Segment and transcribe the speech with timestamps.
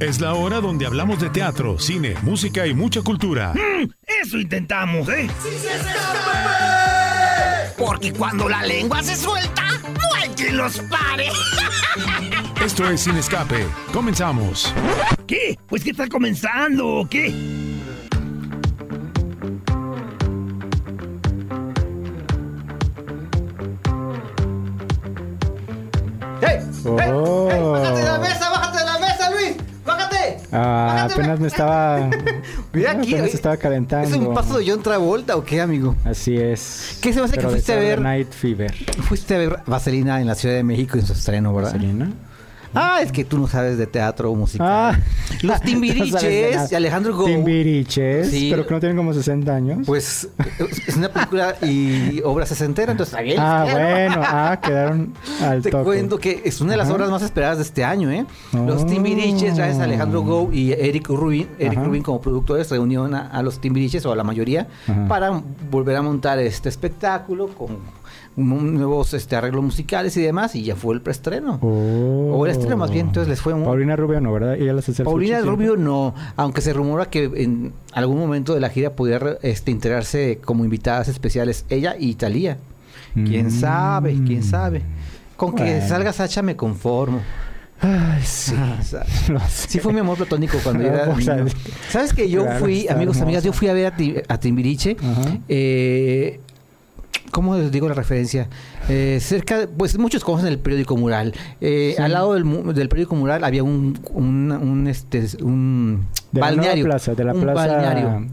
[0.00, 3.54] Es la hora donde hablamos de teatro, cine, música y mucha cultura.
[3.54, 3.90] Mm,
[4.22, 5.30] eso intentamos, ¿eh?
[7.78, 11.28] Porque cuando la lengua se suelta, no hay quien los pare.
[12.62, 13.66] Esto es Sin Escape.
[13.92, 14.74] Comenzamos.
[15.26, 15.58] ¿Qué?
[15.66, 17.63] Pues que está comenzando, ¿o qué?
[26.84, 27.46] Oh.
[27.72, 28.50] ¡Bájate de la mesa!
[28.50, 29.56] ¡Bájate de la mesa, Luis!
[29.84, 30.36] ¡Bájate!
[30.52, 32.10] Ah, Bájate, apenas me estaba.
[32.72, 34.08] Mira aquí, Apenas oye, estaba calentando.
[34.08, 35.94] ¿Es un paso de John Travolta o qué, amigo?
[36.04, 36.98] Así es.
[37.00, 38.00] ¿Qué se me hace que Pero fuiste a ver?
[38.00, 38.74] Night Fever.
[39.02, 41.72] Fuiste a ver Vaselina en la Ciudad de México en su estreno, ¿verdad?
[41.72, 42.10] ¿Vaselina?
[42.74, 44.66] Ah, es que tú no sabes de teatro o musical.
[44.68, 44.98] Ah.
[45.42, 47.24] Los No Timbiriches y Alejandro Go.
[47.26, 48.48] Timbiriches, Sí.
[48.50, 49.78] pero que no tienen como 60 años.
[49.86, 50.28] Pues
[50.86, 55.84] es una película y obra sesentera, entonces ah, bueno, ah, quedaron al Te toque.
[55.84, 56.94] cuento que es una de las Ajá.
[56.96, 58.26] obras más esperadas de este año, ¿eh?
[58.52, 58.86] Los Oh.
[58.86, 61.86] Timbiriches, gracias a Alejandro Go y Eric Rubin, Eric Ajá.
[61.86, 65.06] Rubin como productores, reunieron a, a los Timbiriches o a la mayoría Ajá.
[65.08, 67.78] para volver a montar este espectáculo con
[68.36, 71.58] un- nuevos este, arreglos musicales y demás, y ya fue el preestreno.
[71.62, 72.32] Oh.
[72.38, 73.64] O el estreno más bien, entonces les fue muy...
[73.64, 74.54] Paulina Rubio no, ¿verdad?
[74.54, 78.90] Ella las Paulina Rubio no, aunque se rumora que en algún momento de la gira
[78.94, 82.58] pudiera este, integrarse como invitadas especiales ella y Talía.
[83.14, 83.50] ¿Quién Mm.
[83.50, 84.18] sabe?
[84.26, 84.82] ¿Quién sabe?
[85.36, 87.20] Con que salga Sacha me conformo.
[87.80, 88.54] Ay, sí.
[88.82, 88.98] Sé.
[89.48, 91.46] Sí fue mi amor platónico cuando yo era niño.
[91.90, 94.96] ¿Sabes que yo claro, fui, amigos, amigas, yo fui a ver a, Ti- a Timbiriche.
[95.48, 96.40] Eh,
[97.34, 98.46] ¿Cómo les digo la referencia?
[98.88, 101.34] Eh, cerca, de- pues muchos conocen el periódico Mural.
[101.60, 102.00] Eh, Sí.
[102.02, 106.84] Al lado del, del periódico Mural había un, un, un, este, un De la balneario.
[106.84, 107.66] nueva plaza, de la un plaza.
[107.66, 108.26] balneario.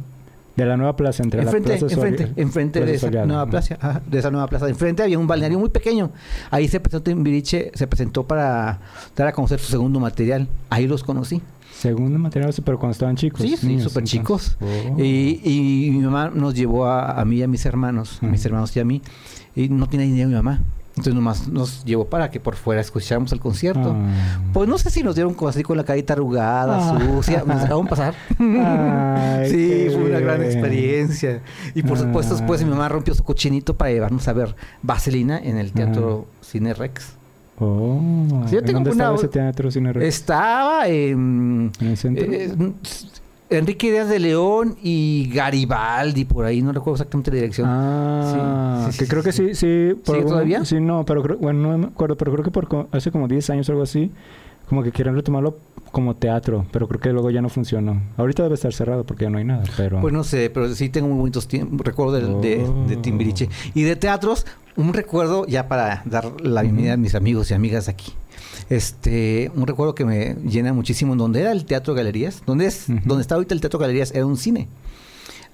[0.63, 3.45] De la nueva plaza, entre Enfrente, la plaza enfrente, Soria- enfrente de esa Soriano, nueva
[3.47, 4.69] plaza, ajá, de esa nueva plaza.
[4.69, 6.11] Enfrente había un balneario muy pequeño.
[6.51, 8.79] Ahí se presentó Timbiriche, se presentó para
[9.15, 10.47] dar a conocer su segundo material.
[10.69, 11.41] Ahí los conocí.
[11.73, 13.41] Segundo material, pero cuando estaban chicos.
[13.41, 14.57] Sí, sí, súper chicos.
[14.61, 15.01] Oh.
[15.01, 18.45] Y, y mi mamá nos llevó a, a mí y a mis hermanos, a mis
[18.45, 19.01] hermanos y a mí.
[19.55, 20.61] Y no tenía idea mi mamá.
[20.91, 23.95] Entonces nomás nos llevó para que por fuera escucháramos el concierto.
[23.97, 24.39] Ah.
[24.51, 26.99] Pues no sé si nos dieron así con la carita arrugada, Ah.
[26.99, 28.13] sucia, nos dejaron pasar.
[28.37, 31.41] Ay, sí, fue una gran experiencia.
[31.75, 32.65] Y por supuesto, después Ah.
[32.65, 37.13] mi mamá rompió su cochinito para llevarnos a ver Vaselina en el Teatro Cine Rex.
[37.59, 38.43] Oh.
[38.47, 40.05] Sí, yo ¿En tengo dónde una- estaba ese teatro Cine Rex?
[40.07, 42.25] Estaba en ¿En el centro?
[42.25, 42.51] eh,
[43.51, 47.67] Enrique Díaz de León y Garibaldi, por ahí, no recuerdo exactamente la dirección.
[47.69, 49.47] Ah, Sí, sí, que sí, creo que sí.
[49.49, 49.93] sí, sí.
[49.95, 50.65] por ¿Sigue algún- todavía?
[50.65, 53.49] Sí, no, pero creo, bueno, no me acuerdo, pero creo que por hace como 10
[53.49, 54.09] años o algo así,
[54.69, 55.57] como que quieren retomarlo
[55.91, 58.01] como teatro, pero creo que luego ya no funcionó.
[58.15, 59.99] Ahorita debe estar cerrado porque ya no hay nada, pero...
[59.99, 62.57] Pues no sé, pero sí tengo muy bonitos tiempos, recuerdos de, de,
[62.87, 63.01] de Oh.
[63.01, 63.49] Timbiriche.
[63.73, 64.45] Y de teatros,
[64.77, 68.13] un recuerdo, ya para dar la bienvenida a mis amigos y amigas aquí.
[68.69, 73.21] Este, un recuerdo que me llena muchísimo, donde era el Teatro Galerías, donde es, donde
[73.21, 74.67] está ahorita el Teatro Galerías, era un cine.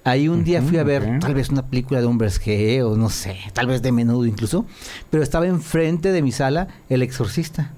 [0.04, 3.10] Ahí un día fui a ver tal vez una película de hombres G o no
[3.10, 4.64] sé, tal vez de menudo incluso,
[5.10, 7.72] pero estaba enfrente de mi sala El Exorcista.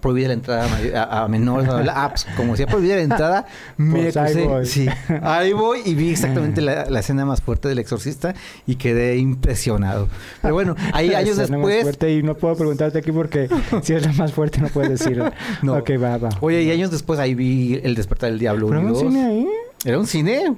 [0.00, 1.68] Prohibida la entrada a, a- a menores.
[1.70, 3.46] Ah, pues, como decía prohibida la entrada,
[3.76, 4.66] me Pues ahí voy.
[4.66, 4.86] sí,
[5.22, 8.34] ahí voy y vi exactamente la, la escena más fuerte del Exorcista
[8.66, 10.08] y quedé impresionado.
[10.42, 13.48] Pero bueno, ahí años más después, fuerte y no puedo preguntarte aquí porque
[13.82, 15.22] si es la más fuerte no puedes decir.
[15.62, 15.74] No.
[15.76, 16.30] Ok, va, va.
[16.40, 18.68] oye, y años después ahí vi El despertar del diablo.
[18.68, 19.48] ¿Pero uno y un cine ahí?
[19.84, 20.54] Era un cine.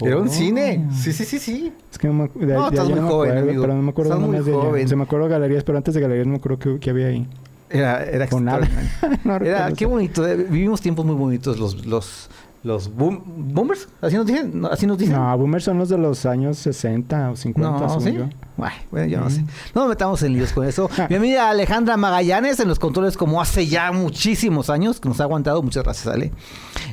[0.00, 0.30] Era un Oh.
[0.30, 0.84] cine.
[0.92, 1.72] Sí, sí, sí, sí.
[1.90, 3.62] Es que no me, acu- de, No, de estás muy no me joven, acuerdo, amigo.
[3.62, 4.88] pero no me acuerdo Estás muy de joven.
[4.88, 7.26] Se me acuerdo galerías, pero antes de galerías no me acuerdo qué, qué había ahí.
[7.70, 8.68] Era, era O nada.
[9.24, 10.26] No Era, qué bonito.
[10.26, 12.28] eh, Vivimos tiempos muy bonitos los, los,
[12.62, 13.88] los boom- boomers.
[14.00, 14.60] Así nos dicen.
[14.60, 15.16] No, Así nos dicen.
[15.16, 18.12] No, boomers son los de los años 60 o 50, No, ¿sí?
[18.12, 18.28] yo.
[18.58, 19.42] Ay, bueno, yo no sé.
[19.42, 19.46] Mm.
[19.74, 20.88] No nos metamos en líos con eso.
[21.10, 25.24] Mi amiga Alejandra Magallanes en los controles como hace ya muchísimos años, que nos ha
[25.24, 25.62] aguantado.
[25.62, 26.32] Muchas gracias, Ale.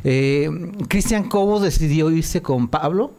[0.03, 0.50] Eh,
[0.89, 3.13] Cristian Cobos decidió irse con Pablo.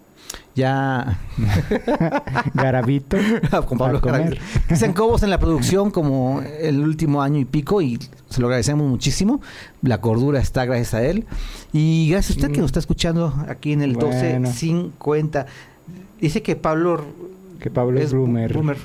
[0.55, 1.19] Ya
[2.55, 3.17] Garabito.
[3.67, 4.39] con Pablo comer.
[4.67, 8.89] Cristian Cobos en la producción como el último año y pico y se lo agradecemos
[8.89, 9.41] muchísimo.
[9.83, 11.27] La cordura está gracias a él.
[11.73, 14.09] Y gracias a usted que nos está escuchando aquí en el Bueno.
[14.49, 15.47] 1250.
[16.21, 17.05] Dice que Pablo
[17.61, 18.53] Que Pablo es, bloomer.
[18.53, 18.79] Bloomer.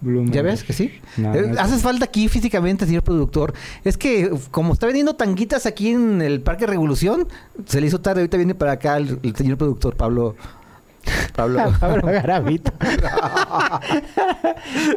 [0.00, 0.32] Bloomer.
[0.32, 0.92] ¿Ya ves que sí?
[1.16, 3.52] No, Eh, no Haces falta aquí físicamente, señor productor.
[3.82, 7.26] Es que como está vendiendo tanguitas aquí en el Parque Revolución,
[7.66, 8.20] se le hizo tarde.
[8.20, 10.36] Ahorita viene para acá el, el señor productor, Pablo.
[11.34, 11.72] Pablo.
[11.80, 12.72] Pablo Garabito.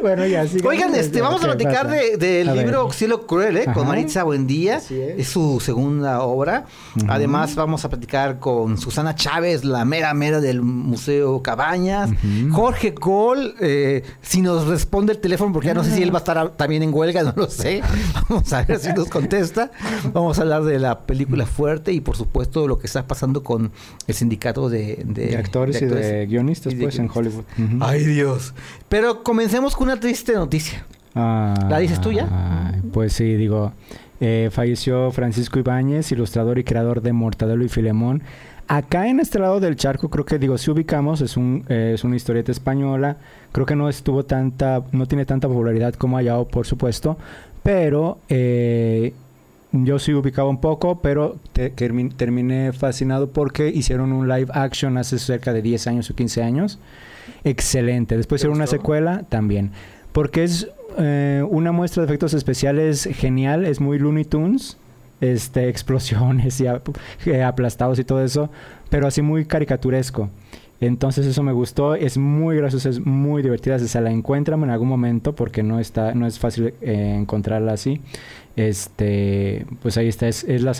[0.02, 0.58] bueno, ya, sí.
[0.64, 2.64] Oigan, este, vamos a platicar de- del A ver.
[2.64, 3.66] libro Cielo Cruel, ¿eh?
[3.72, 3.86] Con.
[3.86, 4.76] Maritza Buendía.
[4.78, 4.90] Es.
[4.90, 6.64] Es su segunda obra.
[7.08, 12.10] Además, vamos a platicar con Susana Chávez, la mera mera del Museo Cabañas.
[12.50, 16.18] Jorge Cole, eh, si nos responde el teléfono, porque ya no sé si él va
[16.18, 17.82] a estar a- también en huelga, no lo sé.
[18.28, 19.70] Vamos a ver si nos contesta.
[20.12, 23.72] Vamos a hablar de la película fuerte y, por supuesto, lo que está pasando con
[24.06, 27.08] el sindicato de, de- De actores y de guionistas, pues, en.
[27.12, 27.44] Hollywood.
[27.80, 28.54] Ay, Dios.
[28.88, 30.84] Pero comencemos con una triste noticia.
[31.14, 32.72] Ah, ¿La dices tú ya?
[32.92, 33.72] Pues sí, digo,
[34.20, 38.22] eh, falleció Francisco Ibáñez, ilustrador y creador de Mortadelo y Filemón.
[38.68, 42.04] Acá en este lado del charco, creo que digo, si ubicamos, es un eh, es
[42.04, 43.16] una historieta española.
[43.50, 47.18] Creo que no estuvo tanta, no tiene tanta popularidad como Ayao, por supuesto,
[47.62, 49.12] pero eh,
[49.72, 54.98] yo sí ubicaba un poco, pero te- termi- terminé fascinado porque hicieron un live action
[54.98, 56.78] hace cerca de 10 años o 15 años.
[57.44, 58.16] Excelente.
[58.16, 59.70] Después hicieron una secuela también.
[60.12, 64.76] Porque es eh, una muestra de efectos especiales genial, es muy Looney Tunes,
[65.20, 66.66] este, explosiones y
[67.26, 68.50] eh, aplastados y todo eso,
[68.90, 70.28] pero así muy caricaturesco.
[70.82, 74.70] Entonces eso me gustó, es muy graciosa, es muy divertida, si se la encuentran en
[74.70, 78.00] algún momento porque no está, no es fácil eh, encontrarla así.
[78.56, 80.74] Este, pues ahí está, es, la,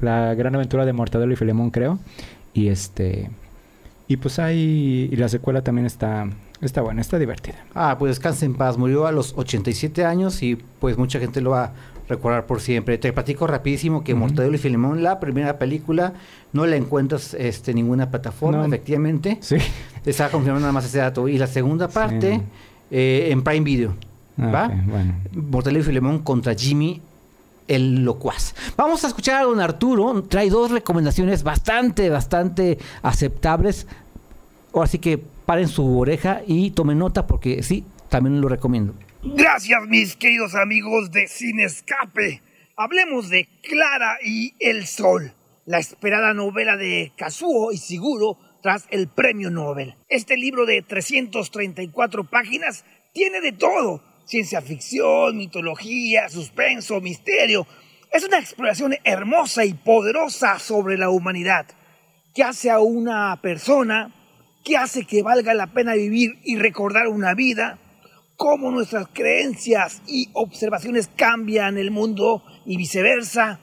[0.00, 1.98] la- gran aventura de Mortadelo y Filemón, creo.
[2.52, 3.30] Y este,
[4.08, 6.28] y pues ahí, y la secuela también está,
[6.60, 7.64] está buena, está divertida.
[7.74, 8.76] Ah, pues descanse en paz.
[8.76, 11.72] Murió a los 87 años y pues mucha gente lo va
[12.08, 12.98] recordar por siempre.
[12.98, 14.14] Te platico rapidísimo que.
[14.14, 16.14] Mortadelo y Filemón, la primera película,
[16.52, 18.64] no la encuentras este, en ninguna plataforma, No.
[18.66, 19.38] efectivamente.
[19.40, 19.56] Sí.
[20.06, 21.28] Estaba confirmando nada más ese dato.
[21.28, 22.42] Y la segunda parte, Sí.
[22.90, 23.94] eh, en Prime Video.
[24.38, 24.68] Ah, ¿Va?
[24.68, 25.14] bueno.
[25.34, 27.02] Mortadelo y Filemón contra Jimmy
[27.66, 28.54] el locuaz.
[28.76, 30.22] Vamos a escuchar a don Arturo.
[30.22, 33.86] Trae dos recomendaciones bastante, bastante aceptables.
[34.72, 38.94] Ahora sí que paren su oreja y tomen nota porque sí, también lo recomiendo.
[39.20, 42.40] Gracias, mis queridos amigos de Sin Escape.
[42.76, 45.34] Hablemos de Clara y el Sol,
[45.66, 49.96] la esperada novela de Kazuo Ishiguro tras el premio Nobel.
[50.08, 57.66] Este libro de 334 páginas tiene de todo: ciencia ficción, mitología, suspenso, misterio.
[58.12, 61.66] Es una exploración hermosa y poderosa sobre la humanidad.
[62.36, 64.14] ¿Qué hace a una persona?
[64.64, 67.80] ¿Qué hace que valga la pena vivir y recordar una vida?
[68.38, 73.58] Cómo nuestras creencias y observaciones cambian el mundo y viceversa.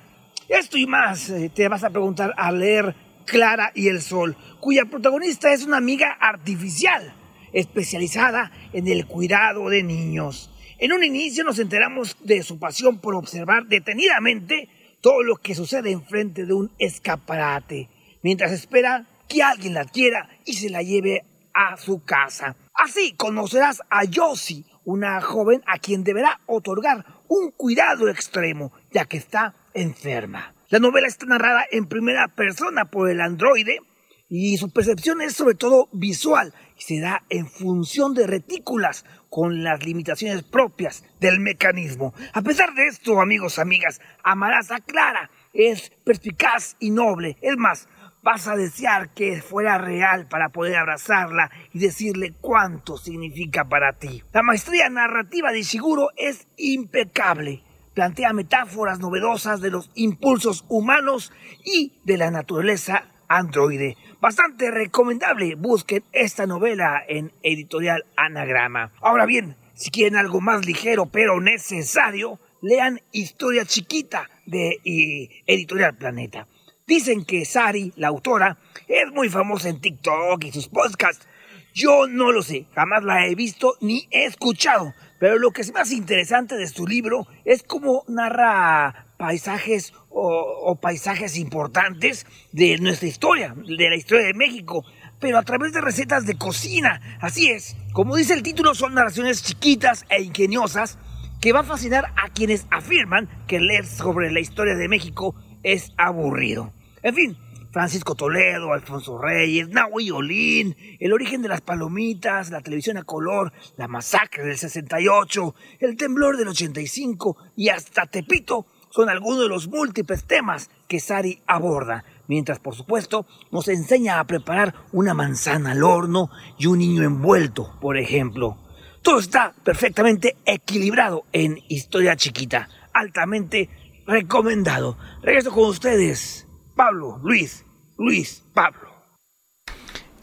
[0.50, 2.94] Esto y más eh, te vas a preguntar al leer
[3.25, 7.16] Clara y el Sol, cuya protagonista es una amiga artificial,
[7.54, 10.51] especializada en el cuidado de niños.
[10.77, 14.68] En un inicio nos enteramos de su pasión por observar detenidamente
[15.00, 17.88] todo lo que sucede enfrente de un escaparate,
[18.22, 21.24] mientras espera que alguien la adquiera y se la lleve
[21.55, 22.55] a su casa.
[22.73, 29.17] Así conocerás a Yossi, una joven a quien deberá otorgar un cuidado extremo, ya que
[29.17, 30.53] está enferma.
[30.69, 33.79] La novela está narrada en primera persona por el androide
[34.27, 39.63] y su percepción es sobre todo visual y se da en función de retículas con
[39.63, 42.13] las limitaciones propias del mecanismo.
[42.33, 45.29] A pesar de esto, amigos, amigas, amarás a Clara.
[45.53, 47.37] Es perspicaz y noble.
[47.41, 47.87] Es más,
[48.25, 54.24] vas a desear que fuera real para poder abrazarla y decirle cuánto significa para ti.
[54.33, 57.62] La maestría narrativa de Ishiguro es impecable.
[57.94, 61.31] Plantea metáforas novedosas de los impulsos humanos
[61.63, 63.95] y de la naturaleza androide.
[64.19, 65.54] Bastante recomendable.
[65.54, 68.92] Busquen esta novela en editorial Anagrama.
[69.01, 75.96] Ahora bien, si quieren algo más ligero pero necesario, lean Historia Chiquita de eh, Editorial
[75.96, 76.48] Planeta.
[76.88, 81.27] Dicen que Sari, la autora, es muy famosa en TikTok y sus podcasts.
[81.74, 85.74] Yo no lo sé, jamás la he visto ni he escuchado, pero lo que es
[85.74, 93.08] más interesante de su libro es cómo narra paisajes o, o paisajes importantes de nuestra
[93.08, 94.86] historia, de la historia de México,
[95.20, 97.01] pero a través de recetas de cocina.
[97.20, 101.00] Así es, como dice el título, son narraciones chiquitas e ingeniosas
[101.42, 105.93] que va a fascinar a quienes afirman que leer sobre la historia de México es
[105.98, 106.72] aburrido.
[107.01, 107.38] En fin,
[107.72, 113.51] Francisco Toledo, Alfonso Reyes, Nahui Olín, el origen de las palomitas, la televisión a color,
[113.75, 119.67] la masacre del 68, el temblor del 85 y hasta Tepito son algunos de los
[119.67, 125.84] múltiples temas que Sari aborda, mientras por supuesto nos enseña a preparar una manzana al
[125.84, 126.29] horno
[126.60, 128.57] y un niño envuelto, por ejemplo.
[129.01, 133.69] Todo está perfectamente equilibrado en Historia Chiquita, altamente
[134.05, 134.97] recomendado.
[135.21, 137.63] Regreso con ustedes, Pablo, Luis,
[137.97, 138.89] Luis, Pablo.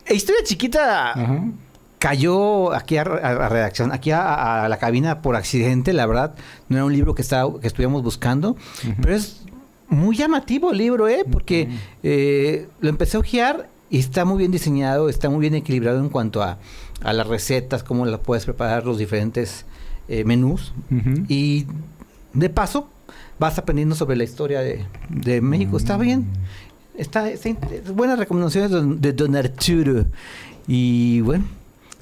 [0.06, 1.14] E Historia chiquita
[1.98, 6.34] cayó aquí a, a- a redacción, aquí a, a la cabina por accidente, la verdad,
[6.68, 8.56] no era un libro que, estaba, que estuviéramos buscando,
[9.00, 9.42] pero es
[9.88, 11.24] muy llamativo el libro, ¿eh?
[11.30, 11.68] Porque
[12.02, 16.08] eh, lo empecé a ojear y está muy bien diseñado, está muy bien equilibrado en
[16.08, 16.58] cuanto a,
[17.02, 19.64] a las recetas, cómo las puedes preparar, los diferentes
[20.08, 20.72] eh, menús.
[21.28, 21.66] Y
[22.32, 22.88] de paso,
[23.42, 25.76] vas aprendiendo sobre la historia de, de México.
[25.76, 26.26] Está bien.
[26.96, 27.58] Está, está in-
[27.96, 30.04] buenas recomendaciones de don, de don Arturo.
[30.68, 31.44] Y bueno,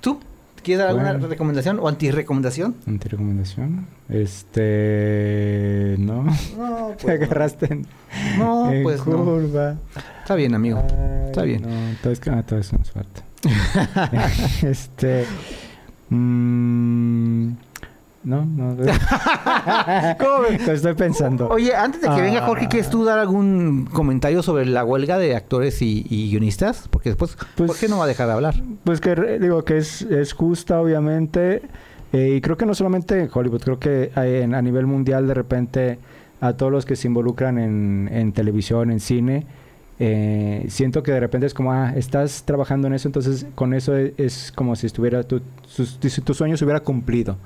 [0.03, 0.21] ¿tú
[0.63, 2.75] quieres dar alguna recomendación o antirecomendación?
[2.87, 3.87] Antirecomendación.
[4.11, 5.97] Este.
[5.99, 6.25] No.
[6.59, 7.87] No, Te agarraste en,
[8.39, 9.41] no en pues no.
[10.23, 10.79] Está bien, amigo.
[10.79, 11.63] Ay, Está bien.
[11.63, 11.69] No,
[12.03, 13.23] todo es que ah, eso nos falta.
[14.63, 15.25] este.
[16.11, 17.53] mm,
[18.23, 18.77] no, no.
[20.19, 20.43] ¿Cómo?
[20.67, 21.49] Lo estoy pensando.
[21.49, 22.69] Oye, antes de que venga Jorge, Ah.
[22.69, 26.87] ¿quieres tú dar algún comentario sobre la huelga de actores y, y guionistas?
[26.89, 28.55] Porque después Pues- Jorge no va a dejar de hablar.
[28.85, 31.63] Pues que digo que es, es justa, obviamente.
[32.13, 35.35] eh, y creo que no solamente en Hollywood, creo que en- a nivel mundial de
[35.35, 35.99] repente
[36.41, 39.47] a todos los que se involucran en, en televisión, en cine,
[40.03, 43.95] eh, siento que de repente es como, ah, estás trabajando en eso, entonces con eso
[43.97, 47.37] es, es como si estuviera tu, sus- si sueño se hubiera cumplido.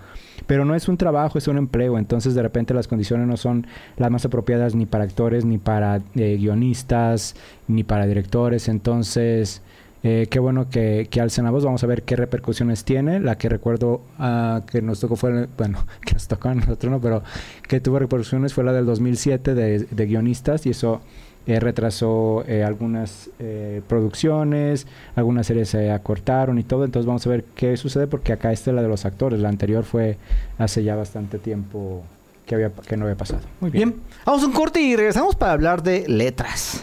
[0.46, 3.66] Pero no es un trabajo, es un empleo, entonces de repente las condiciones no son
[3.96, 7.34] las más apropiadas ni para actores, ni para eh, guionistas,
[7.68, 9.60] ni para directores, entonces...
[10.06, 11.64] Eh, qué bueno que, que alcen la voz.
[11.64, 13.20] Vamos a ver qué repercusiones tiene.
[13.20, 17.00] La que recuerdo ah, que nos tocó fue, bueno, que nos tocó a nosotros, ¿no?
[17.00, 17.22] Pero
[17.66, 21.00] que tuvo repercusiones fue la del 2007 de, de guionistas y eso
[21.46, 26.84] eh, retrasó eh, algunas eh, producciones, algunas series se acortaron y todo.
[26.84, 29.40] Entonces vamos a ver qué sucede porque acá esta es la de los actores.
[29.40, 30.16] La anterior fue
[30.58, 32.02] hace ya bastante tiempo
[32.46, 33.42] que, había, que no había pasado.
[33.60, 33.90] Muy bien.
[33.90, 36.82] Bien, vamos a un corte y regresamos para hablar de letras.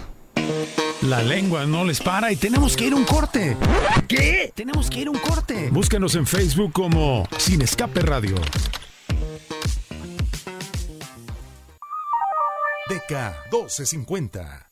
[1.01, 3.58] La lengua no les para y tenemos que ir a un corte.
[4.08, 4.51] ¿Qué?
[4.53, 5.70] Tenemos que ir a un corte.
[5.72, 8.36] Búscanos en Facebook como Sin Escape Radio.
[12.88, 13.12] DK
[13.52, 14.70] 1250.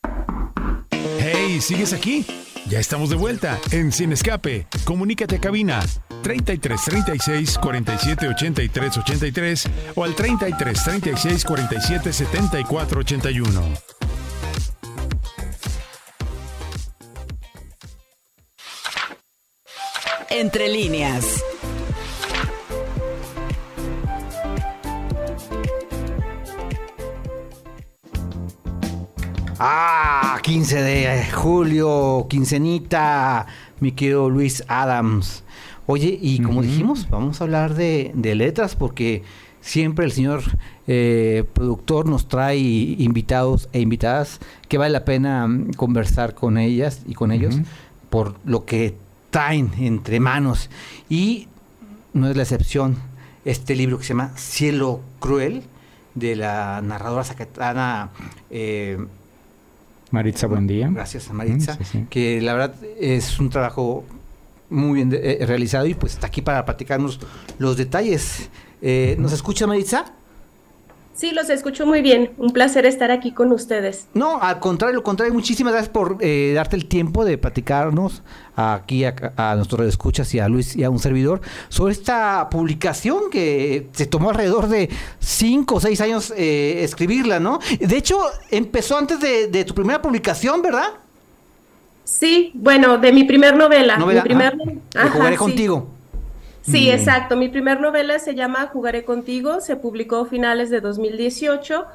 [1.20, 2.26] Hey, ¿sigues aquí?
[2.68, 4.68] Ya estamos de vuelta en Sin Escape.
[4.84, 5.82] Comunícate a cabina
[6.24, 13.74] 33 36 47 83 83 o al 33 36 47 74 81.
[20.30, 21.44] Entre líneas.
[29.62, 33.46] Ah, 15 de julio, quincenita,
[33.82, 35.44] mi querido Luis Adams.
[35.86, 39.22] Oye, y como dijimos, vamos a hablar de, de letras porque
[39.60, 40.44] siempre el señor
[40.88, 44.40] eh, productor nos trae invitados e invitadas
[44.70, 47.56] que vale la pena mm, conversar con ellas y con ellos
[48.10, 48.96] por lo que
[49.30, 50.70] traen entre manos.
[51.10, 51.50] Y
[52.14, 52.96] no es la excepción
[53.44, 55.64] este libro que se llama Cielo Cruel
[56.16, 58.12] de la narradora zacatana
[58.50, 59.06] eh,
[60.12, 60.90] Maritza, buen día.
[60.92, 62.06] Gracias a Maritza, sí, sí.
[62.10, 64.04] que la verdad es un trabajo
[64.70, 67.20] muy bien de- eh, realizado y pues está aquí para platicarnos
[67.58, 68.50] los detalles.
[68.82, 70.14] Eh, ¿Nos escucha Maritza?
[71.20, 72.32] Sí, los escucho muy bien.
[72.38, 74.08] Un placer estar aquí con ustedes.
[74.14, 78.24] No, al contrario, al contrario, muchísimas gracias por eh, darte el tiempo de platicarnos
[78.56, 83.30] aquí a, a nuestros escuchas y a Luis y a un servidor sobre esta publicación
[83.30, 87.60] que se tomó alrededor de cinco o seis años eh, escribirla, ¿no?
[87.82, 88.18] De hecho,
[88.50, 90.92] empezó antes de, de tu primera publicación, ¿verdad?
[92.06, 93.98] Sí, bueno, de mi primer novela.
[93.98, 94.56] Novela, mi primer...
[94.96, 95.38] ah, Ajá, Jugaré sí.
[95.40, 95.99] contigo.
[96.72, 96.92] Sí, Mm.
[96.94, 97.36] exacto.
[97.38, 101.86] Mi primer novela se llama Jugaré contigo, se publicó a finales de 2018,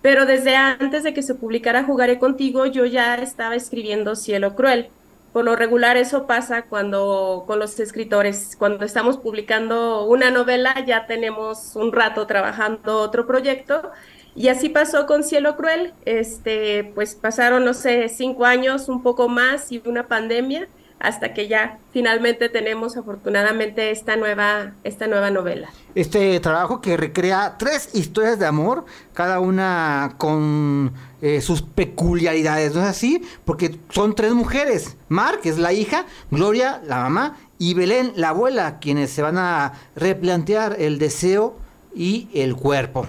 [0.00, 4.90] pero desde antes de que se publicara Jugaré contigo, yo ya estaba escribiendo Cielo Cruel.
[5.32, 11.06] Por lo regular eso pasa cuando con los escritores, cuando estamos publicando una novela, ya
[11.06, 13.90] tenemos un rato trabajando otro proyecto.
[14.34, 15.94] Y así pasó con Cielo Cruel.
[16.04, 20.68] Este, pues pasaron, no sé, cinco años, un poco más y una pandemia
[20.98, 25.68] hasta que ya finalmente tenemos afortunadamente esta nueva, esta nueva novela.
[25.94, 32.82] Este trabajo que recrea tres historias de amor, cada una con eh, sus peculiaridades, ¿no
[32.82, 33.22] es así?
[33.44, 38.30] Porque son tres mujeres, Mar, que es la hija, Gloria, la mamá, y Belén, la
[38.30, 41.56] abuela, quienes se van a replantear el deseo
[41.94, 43.06] y el cuerpo.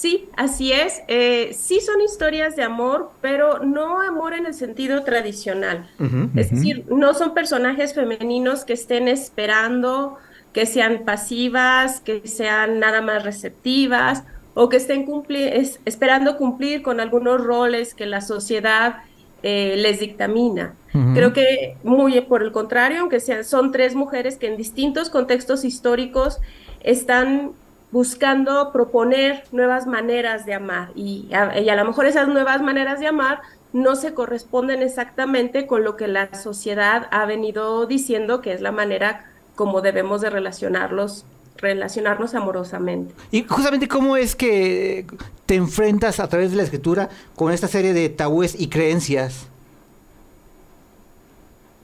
[0.00, 1.02] Sí, así es.
[1.08, 5.90] Eh, sí son historias de amor, pero no amor en el sentido tradicional.
[6.36, 10.16] Es decir, no son personajes femeninos que estén esperando
[10.54, 16.80] que sean pasivas, que sean nada más receptivas o que estén cumpli- es- esperando cumplir
[16.82, 19.02] con algunos roles que la sociedad
[19.42, 20.74] eh, les dictamina.
[21.14, 25.64] Creo que muy por el contrario, aunque sean, son tres mujeres que en distintos contextos
[25.64, 26.38] históricos
[26.82, 27.52] están
[27.92, 33.40] buscando proponer nuevas maneras de amar y a, lo mejor esas nuevas maneras de amar
[33.72, 38.72] no se corresponden exactamente con lo que la sociedad ha venido diciendo que es la
[38.72, 41.24] manera como debemos de relacionarlos
[41.56, 43.14] relacionarnos amorosamente.
[43.30, 45.04] Y justamente cómo es que
[45.44, 49.49] te enfrentas a través de la escritura con esta serie de tabúes y creencias.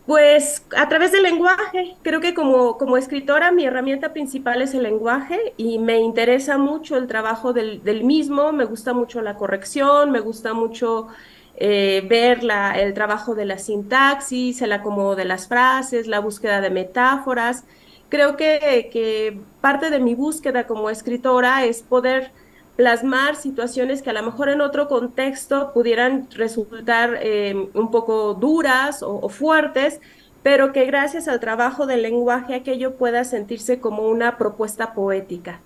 [0.06, 4.84] Pues a través del lenguaje, creo que como, como escritora mi herramienta principal es el
[4.84, 10.20] lenguaje y me interesa mucho el trabajo del, mismo, me gusta mucho la corrección, me
[10.20, 11.08] gusta mucho
[11.56, 16.60] eh, ver la, el trabajo de la sintaxis, el acomodo de las frases, la búsqueda
[16.60, 17.64] de metáforas.
[18.08, 22.30] Creo que, que parte de mi búsqueda como escritora es poder
[22.76, 29.02] plasmar situaciones que a lo mejor en otro contexto pudieran resultar eh, un poco duras
[29.02, 30.00] o, fuertes,
[30.42, 35.60] pero que gracias al trabajo del lenguaje aquello pueda sentirse como una propuesta poética.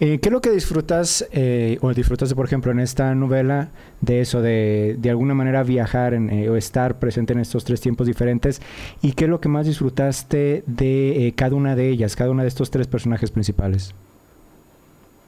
[0.00, 3.68] Eh, ¿Qué es lo que disfrutas eh, o disfrutaste, por ejemplo, en esta novela
[4.00, 8.06] de eso, de, de alguna manera viajar eh, o estar presente en estos tres tiempos
[8.06, 8.62] diferentes?
[9.02, 12.48] ¿Y qué es lo que más disfrutaste de cada una de ellas, cada una de
[12.48, 13.94] estos tres personajes principales?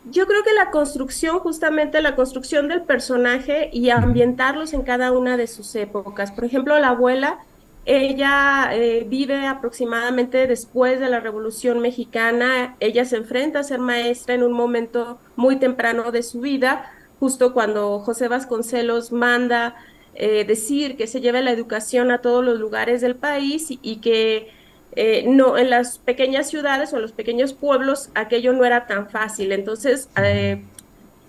[0.05, 5.37] Yo creo que la construcción, justamente la construcción del personaje y ambientarlos en cada una
[5.37, 6.33] de sus épocas.
[6.33, 7.39] Por ejemplo, la abuela
[7.85, 12.77] ella eh, vive aproximadamente después de la Revolución Mexicana.
[12.79, 17.53] Ella se enfrenta a ser maestra en un momento muy temprano de su vida, justo
[17.53, 19.75] cuando José Vasconcelos manda
[20.15, 23.97] eh, decir que se lleve la educación a todos los lugares del país y, y
[23.97, 24.53] que
[24.95, 29.09] eh, no en las pequeñas ciudades o en los pequeños pueblos aquello no era tan
[29.09, 29.53] fácil.
[29.53, 30.63] Entonces eh,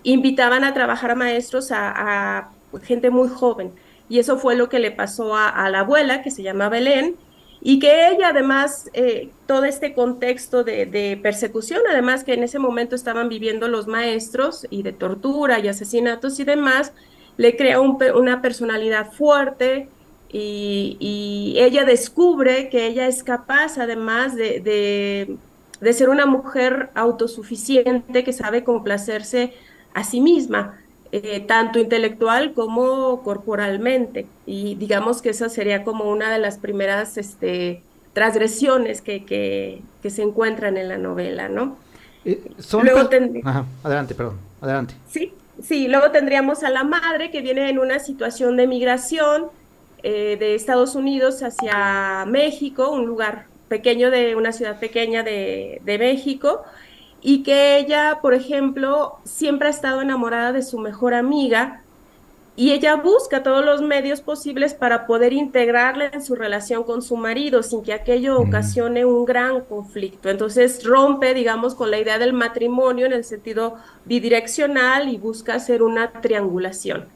[0.02, 2.50] invitaban a trabajar a maestros a, a
[2.82, 3.72] gente muy joven
[4.08, 7.16] y eso fue lo que le pasó a, a la abuela, que se llama Belén,
[7.60, 12.58] y que ella además, eh, todo este contexto de, de, persecución, además que en ese
[12.58, 16.92] momento estaban viviendo los maestros y de tortura y asesinatos y demás,
[17.38, 19.88] le crea un, una personalidad fuerte
[20.36, 25.36] y, y, ella descubre que ella es capaz además de, de,
[25.80, 29.52] de ser una mujer autosuficiente que sabe complacerse
[29.94, 30.80] a sí misma
[31.12, 34.26] eh, tanto intelectual como corporalmente.
[34.44, 37.80] Y digamos que esa sería como una de las primeras este,
[38.12, 41.76] transgresiones que, que, que se encuentran en la novela, ¿no?
[42.24, 43.08] Eh, son luego
[43.44, 44.94] Ajá, adelante, perdón, adelante.
[45.08, 49.52] Sí, sí, luego tendríamos a la madre que viene en una situación de migración
[50.04, 55.98] eh, de Estados Unidos hacia México, un lugar pequeño de una ciudad pequeña de, de
[55.98, 56.62] México,
[57.22, 61.80] y que ella, por ejemplo, siempre ha estado enamorada de su mejor amiga
[62.56, 67.16] y ella busca todos los medios posibles para poder integrarla en su relación con su
[67.16, 70.28] marido sin que aquello ocasione un gran conflicto.
[70.30, 75.82] Entonces rompe, digamos, con la idea del matrimonio en el sentido bidireccional y busca hacer
[75.82, 77.06] una triangulación.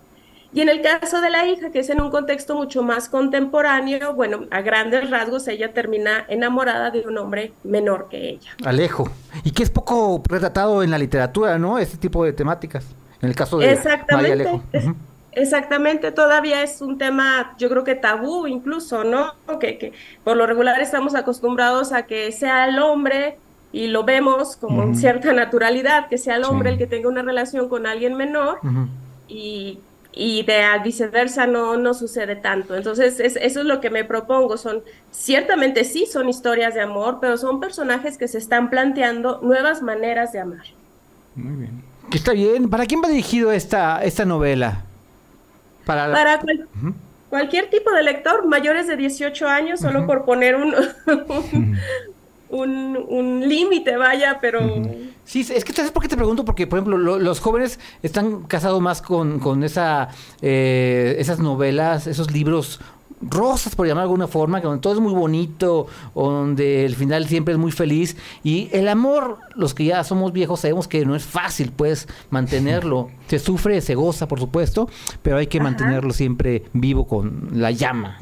[0.52, 4.14] Y en el caso de la hija, que es en un contexto mucho más contemporáneo,
[4.14, 8.50] bueno, a grandes rasgos ella termina enamorada de un hombre menor que ella.
[8.64, 9.10] Alejo.
[9.44, 11.78] Y que es poco retratado en la literatura, ¿no?
[11.78, 12.86] Este tipo de temáticas.
[13.20, 14.30] En el caso de Exactamente.
[14.30, 14.64] María Alejo.
[14.72, 14.94] Uh -huh.
[15.32, 19.34] Exactamente, todavía es un tema, yo creo que tabú incluso, ¿no?
[19.60, 19.92] Que, que
[20.24, 23.38] por lo regular estamos acostumbrados a que sea el hombre
[23.70, 24.94] y lo vemos como uh -huh.
[24.94, 26.72] cierta naturalidad, que sea el hombre sí.
[26.72, 28.58] el que tenga una relación con alguien menor.
[28.62, 28.88] Uh -huh.
[29.28, 29.80] Y
[30.12, 32.74] y de viceversa no, no sucede tanto.
[32.74, 34.56] Entonces, es, eso es lo que me propongo.
[34.56, 39.82] Son, ciertamente sí son historias de amor, pero son personajes que se están planteando nuevas
[39.82, 40.64] maneras de amar.
[41.34, 41.82] Muy bien.
[42.12, 42.68] Está bien.
[42.70, 44.84] ¿Para quién va dirigido esta, esta novela?
[45.84, 46.94] Para, Para cual, uh -huh.
[47.30, 50.06] cualquier tipo de lector, mayores de 18 años, solo uh -huh.
[50.06, 50.74] por poner un,
[51.52, 51.78] un,
[52.50, 54.60] un, un límite, vaya, pero...
[54.64, 55.10] Uh -huh.
[55.24, 56.44] Sí, es que ¿sabes por qué te pregunto?
[56.44, 60.08] Porque, por ejemplo, lo, los jóvenes están casados más con, con esa,
[60.40, 62.80] eh, esas novelas, esos libros
[63.20, 67.52] rosas, por llamar de alguna forma, donde todo es muy bonito, donde el final siempre
[67.52, 68.16] es muy feliz.
[68.42, 73.10] Y el amor, los que ya somos viejos sabemos que no es fácil, pues, mantenerlo.
[73.26, 74.88] Se sufre, se goza, por supuesto,
[75.20, 75.64] pero hay que Ajá.
[75.64, 78.16] mantenerlo siempre vivo con la llama.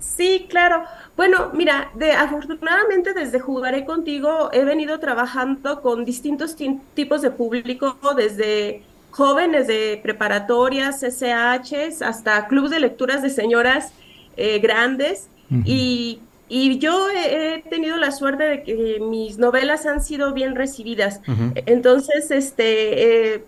[0.00, 0.82] Sí, claro.
[1.16, 6.56] Bueno, mira, de, afortunadamente desde Jugaré Contigo he venido trabajando con distintos
[6.94, 13.92] tipos de público, desde jóvenes de preparatorias, SHs, hasta clubes de lecturas de señoras
[14.36, 15.28] eh, grandes.
[15.50, 15.62] Uh -huh.
[15.64, 20.54] y, y, yo he, he, tenido la suerte de que mis novelas han sido bien
[20.54, 21.20] recibidas.
[21.26, 21.62] Uh -huh.
[21.66, 23.34] Entonces, este...
[23.34, 23.44] Eh,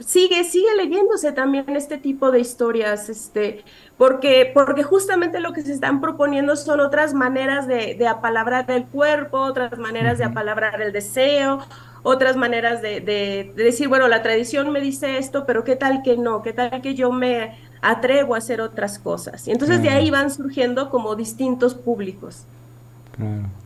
[0.00, 3.64] sigue, sigue leyéndose también este tipo de historias, este,
[3.96, 8.86] porque, porque justamente lo que se están proponiendo son otras maneras de, de apalabrar el
[8.86, 11.60] cuerpo, otras maneras de apalabrar el deseo,
[12.02, 16.16] otras maneras de, de, decir, bueno, la tradición me dice esto, pero qué tal que
[16.16, 19.46] no, qué tal que yo me atrevo a hacer otras cosas.
[19.46, 22.44] Y entonces de ahí van surgiendo como distintos públicos.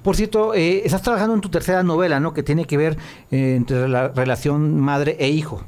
[0.02, 2.34] Por cierto, eh, estás trabajando en tu tercera novela, ¿no?
[2.34, 2.98] Que tiene que ver
[3.30, 5.62] eh, entre la relación madre e hijo.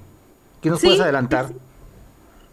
[0.61, 1.51] ¿Qué nos puedes adelantar?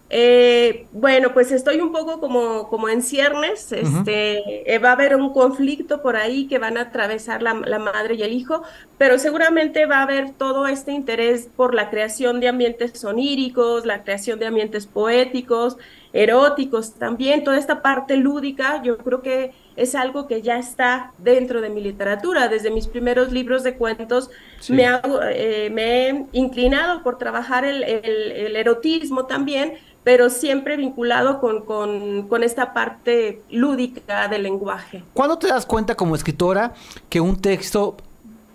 [0.10, 3.72] Eh, bueno, pues estoy un poco como, como en ciernes.
[3.72, 8.15] Este, eh, va a haber un conflicto por ahí que van a atravesar la, madre
[8.15, 8.62] y el hijo,
[8.98, 14.04] pero seguramente va a haber todo este interés por la creación de ambientes soníricos, la
[14.04, 15.78] creación de ambientes poéticos,
[16.13, 17.44] eróticos también.
[17.44, 21.82] Toda esta parte lúdica, yo creo que es algo que ya está dentro de mi
[21.82, 22.48] literatura.
[22.48, 24.30] Desde mis primeros libros de cuentos
[24.70, 24.86] me,
[25.32, 29.74] eh, me, he inclinado por trabajar el, el erotismo también
[30.06, 35.04] pero siempre vinculado con, con, esta parte lúdica del lenguaje.
[35.16, 36.76] ¿Cuándo te das cuenta como escritora
[37.10, 37.98] que un texto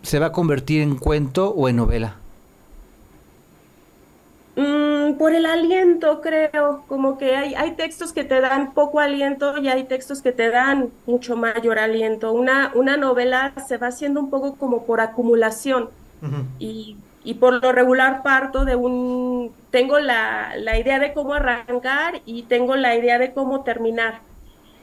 [0.00, 2.19] se va a convertir en cuento o en novela?
[4.56, 9.58] Mm, por el aliento, creo, como que hay, hay textos que te dan poco aliento
[9.58, 12.32] y hay textos que te dan mucho mayor aliento.
[12.32, 15.88] Una, una novela se va haciendo un poco como por acumulación
[16.58, 22.22] y y por lo regular parto de un, tengo la, la, idea de cómo arrancar
[22.24, 24.20] y tengo la idea de cómo terminar.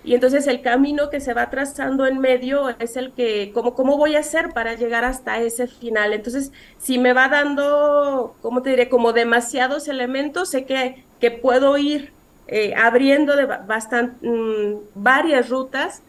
[0.08, 3.98] Y entonces el camino que se va trazando en medio es el que, como cómo
[3.98, 6.14] voy a hacer para llegar hasta ese final.
[6.14, 8.88] Entonces, si me va dando, ¿cómo te diré?
[8.88, 12.14] Como demasiados elementos, sé que, que puedo ir
[12.48, 16.04] eh, abriendo de bastante, mm, varias rutas.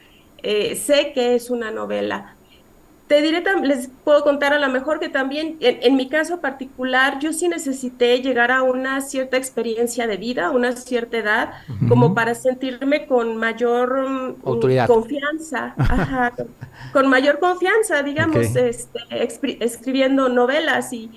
[0.45, 2.38] Eh, sé que es una novela
[3.09, 7.33] te diré, les puedo contar a lo mejor que también, en, mi caso particular, yo
[7.33, 11.55] sí necesité llegar a una cierta experiencia de vida, una cierta edad,
[11.89, 15.75] como para sentirme con mayor mm, confianza,
[16.93, 19.01] con, mayor confianza, digamos, este,
[19.65, 21.11] escribiendo novelas y,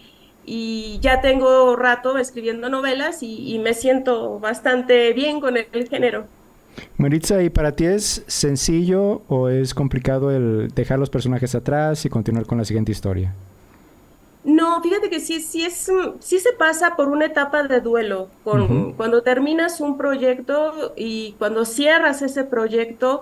[0.45, 6.25] y, ya tengo rato escribiendo novelas y, me siento bastante bien con el género.
[6.97, 12.09] Maritza, ¿y para ti es sencillo o es complicado el dejar los personajes atrás y
[12.09, 13.33] continuar con la siguiente historia?
[14.43, 18.29] No, fíjate que sí, sí, es, sí se pasa por una etapa de duelo.
[18.43, 23.21] Con, Cuando terminas un proyecto y cuando cierras ese proyecto,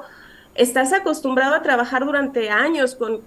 [0.60, 3.24] estás acostumbrado a trabajar durante años con,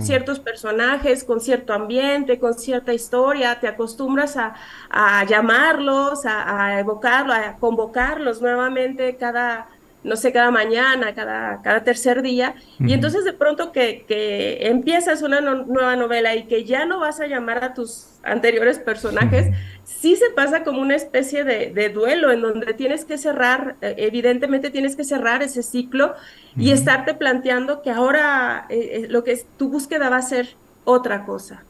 [0.00, 7.56] ciertos personajes, con cierto ambiente, con cierta historia, te acostumbras a, llamarlos, a, evocarlos, a
[7.56, 9.66] convocarlos nuevamente cada,
[10.04, 15.22] no sé, cada mañana, cada, cada tercer día, y entonces de pronto que, que empiezas
[15.22, 19.48] una nueva novela y que ya no vas a llamar a tus anteriores personajes,
[19.84, 24.70] sí se pasa como una especie de, duelo en donde tienes que cerrar, eh, evidentemente
[24.70, 26.14] tienes que cerrar ese ciclo
[26.56, 30.56] y estarte planteando que ahora eh, eh, lo que es tu búsqueda va a ser
[30.84, 31.64] otra cosa.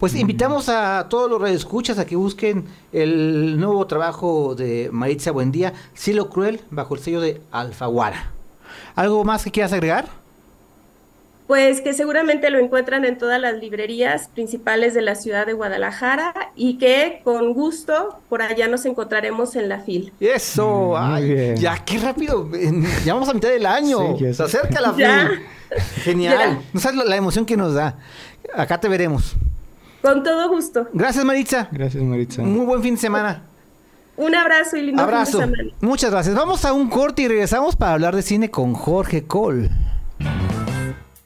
[0.00, 5.74] Pues invitamos a todos los radioescuchas a que busquen el nuevo trabajo de Maritza Buendía,
[5.92, 8.32] Cielo Cruel, bajo el sello de Alfaguara.
[8.94, 10.06] ¿Algo más que quieras agregar?
[11.46, 16.32] Pues que seguramente lo encuentran en todas las librerías principales de la ciudad de Guadalajara
[16.56, 20.14] y que con gusto por allá nos encontraremos en la FIL.
[20.18, 22.48] Eso, ay, ya qué rápido,
[23.04, 25.42] ya vamos a mitad del año, se acerca la FIL.
[26.04, 27.98] Genial, no sabes la emoción que nos da.
[28.54, 29.36] Acá te veremos.
[30.02, 30.88] Con todo gusto.
[30.92, 31.68] Gracias, Maritza.
[31.70, 32.42] Gracias, Maritza.
[32.42, 33.42] Muy buen fin de semana.
[34.16, 35.40] Un abrazo y lindo abrazo.
[35.40, 35.74] fin de semana.
[35.80, 36.34] Muchas gracias.
[36.34, 39.70] Vamos a un corte y regresamos para hablar de cine con Jorge Cole.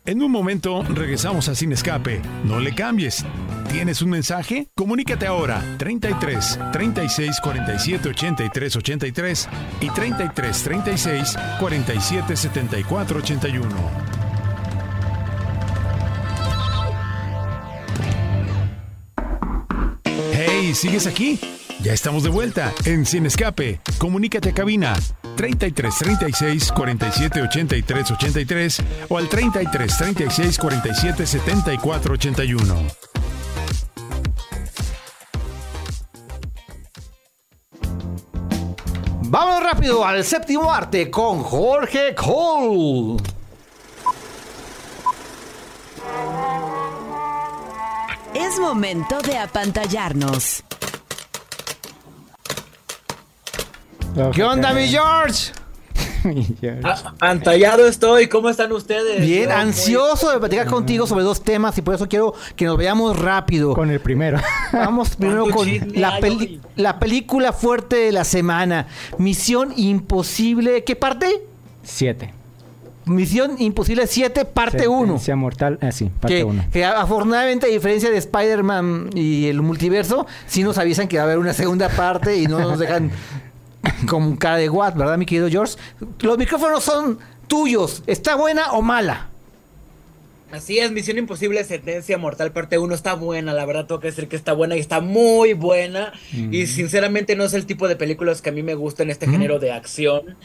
[0.06, 2.20] En un momento regresamos a Sin Escape.
[2.44, 3.24] No le cambies.
[3.70, 4.68] ¿Tienes un mensaje?
[4.74, 9.48] Comunícate ahora 33 36 47 83 83
[9.80, 14.23] y 33 36 47 74 81.
[20.72, 21.38] ¿Sigues aquí?
[21.82, 23.80] Ya estamos de vuelta en Sin Escape.
[23.98, 24.94] Comunícate a cabina
[25.36, 32.74] 33 36 47 83 83 o al 33 36 47 74 81.
[39.24, 43.33] Vamos rápido al séptimo arte con Jorge Cole.
[48.54, 50.62] Es momento de apantallarnos.
[54.32, 55.50] ¿Qué onda, mi George?
[57.18, 59.22] Pantallado estoy, ¿cómo están ustedes?
[59.22, 63.18] Bien, ansioso de platicar contigo sobre dos temas y por eso quiero que nos veamos
[63.18, 63.74] rápido.
[63.74, 64.38] Con el primero.
[64.72, 66.20] Vamos primero con la,
[66.76, 68.86] la película fuerte de la semana.
[69.18, 71.42] Misión Imposible, ¿qué parte?
[71.82, 72.32] Siete.
[73.06, 75.06] Misión Imposible 7, parte 1.
[75.06, 76.62] Sentencia mortal, así, ah, parte 1.
[76.64, 81.22] Que, que, afortunadamente, a diferencia de Spider-Man y el multiverso, sí nos avisan que va
[81.22, 83.10] a haber una segunda parte y no nos dejan
[84.08, 85.76] con cara de what, ¿verdad, mi querido George?
[86.20, 88.02] Los micrófonos son tuyos.
[88.06, 89.28] ¿Está buena o mala?
[90.54, 94.28] Así es, Misión Imposible Sentencia Mortal parte 1 está buena, la verdad tengo que decir
[94.28, 96.54] que está buena y está muy buena mm.
[96.54, 99.26] y sinceramente no es el tipo de películas que a mí me gusta en este
[99.26, 99.30] mm.
[99.32, 100.36] género de acción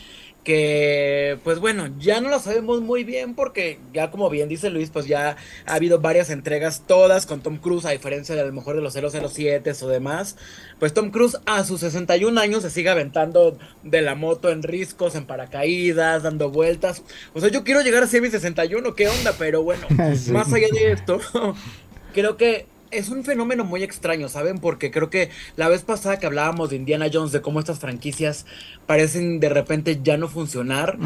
[0.43, 4.89] que pues bueno, ya no lo sabemos muy bien porque ya como bien dice Luis,
[4.89, 8.53] pues ya ha habido varias entregas, todas con Tom Cruise, a diferencia de a lo
[8.53, 10.37] mejor de los 007 o demás,
[10.79, 15.15] pues Tom Cruise a sus 61 años se sigue aventando de la moto en riscos,
[15.15, 17.03] en paracaídas, dando vueltas.
[17.33, 19.33] O sea, yo quiero llegar a ser mi 61, ¿qué onda?
[19.37, 19.87] Pero bueno,
[20.31, 21.19] más allá de esto,
[22.13, 24.59] creo que es un fenómeno muy extraño, ¿saben?
[24.59, 28.45] Porque creo que la vez pasada que hablábamos de Indiana Jones, de cómo estas franquicias
[28.85, 30.97] parecen de repente ya no funcionar,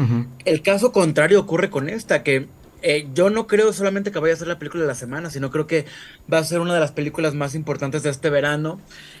[0.44, 2.48] el caso contrario ocurre con esta, que
[2.82, 5.50] eh, yo no creo solamente que vaya a ser la película de la semana, sino
[5.50, 5.86] creo que
[6.30, 8.78] va a ser una de las películas más importantes de este verano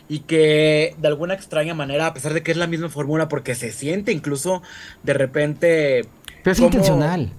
[0.08, 3.54] y que de alguna extraña manera, a pesar de que es la misma fórmula, porque
[3.54, 4.62] se siente incluso
[5.02, 6.04] de repente...
[6.42, 7.32] Pero es intencional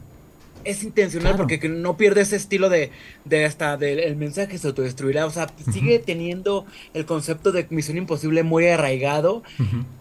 [0.65, 2.91] es intencional porque no pierde ese estilo de,
[3.23, 5.25] de hasta del mensaje se autodestruirá.
[5.25, 9.43] O sea, sigue teniendo el concepto de Misión Imposible muy arraigado,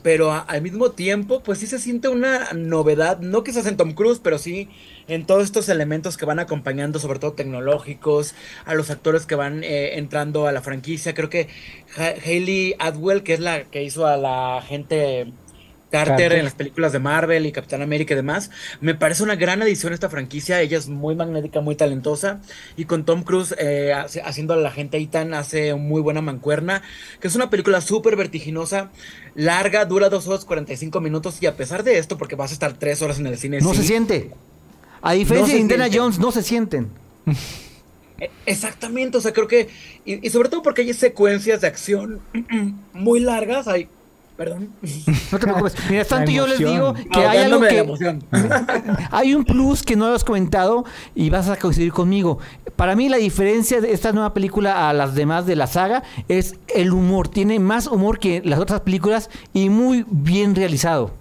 [0.03, 4.21] pero al mismo tiempo, pues sí se siente una novedad, no quizás en Tom Cruise,
[4.23, 4.69] pero sí
[5.07, 9.63] en todos estos elementos que van acompañando, sobre todo tecnológicos, a los actores que van
[9.63, 11.15] eh, entrando a la franquicia.
[11.15, 11.49] Creo que
[11.97, 15.33] Hayley Atwell, que es la que hizo a la gente
[15.95, 18.51] Carter, en las películas de Marvel y Capitán América y demás.
[18.81, 20.61] Me parece una gran adición esta franquicia.
[20.61, 22.41] Ella es muy magnética, muy talentosa.
[22.77, 23.93] Y con Tom Cruise eh,
[24.25, 26.83] haciendo a la gente Ethan hace muy buena mancuerna.
[27.21, 28.91] Que es una película súper vertiginosa,
[29.37, 31.41] larga, dura 2 horas 45 minutos.
[31.41, 33.61] Y a pesar de esto, porque vas a estar 3 horas en el cine.
[33.61, 34.33] No se siente.
[35.01, 36.91] A diferencia de Indiana Jones, no se sienten.
[38.19, 39.69] E, exactamente, o sea, creo que.
[40.05, 42.21] Y, y sobre todo porque hay secuencias de acción
[42.93, 43.69] muy largas.
[43.69, 43.89] Hay
[44.37, 44.71] Perdón.
[45.33, 45.75] No te preocupes.
[45.89, 47.85] Mira, tanto yo les digo que hay algo que.
[49.11, 52.39] hay un plus que no has comentado y vas a coincidir conmigo.
[52.77, 56.57] Para mí, la diferencia de esta nueva película a las demás de la saga es
[56.75, 57.29] el humor.
[57.29, 61.13] Tiene más humor que las otras películas y muy bien realizado.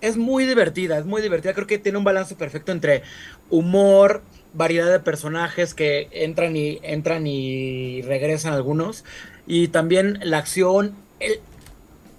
[0.00, 1.54] Es muy divertida, es muy divertida.
[1.54, 3.02] Creo que tiene un balance perfecto entre
[3.50, 9.04] humor, variedad de personajes que entran y entran y regresan algunos.
[9.46, 10.94] Y también la acción.
[11.20, 11.40] El,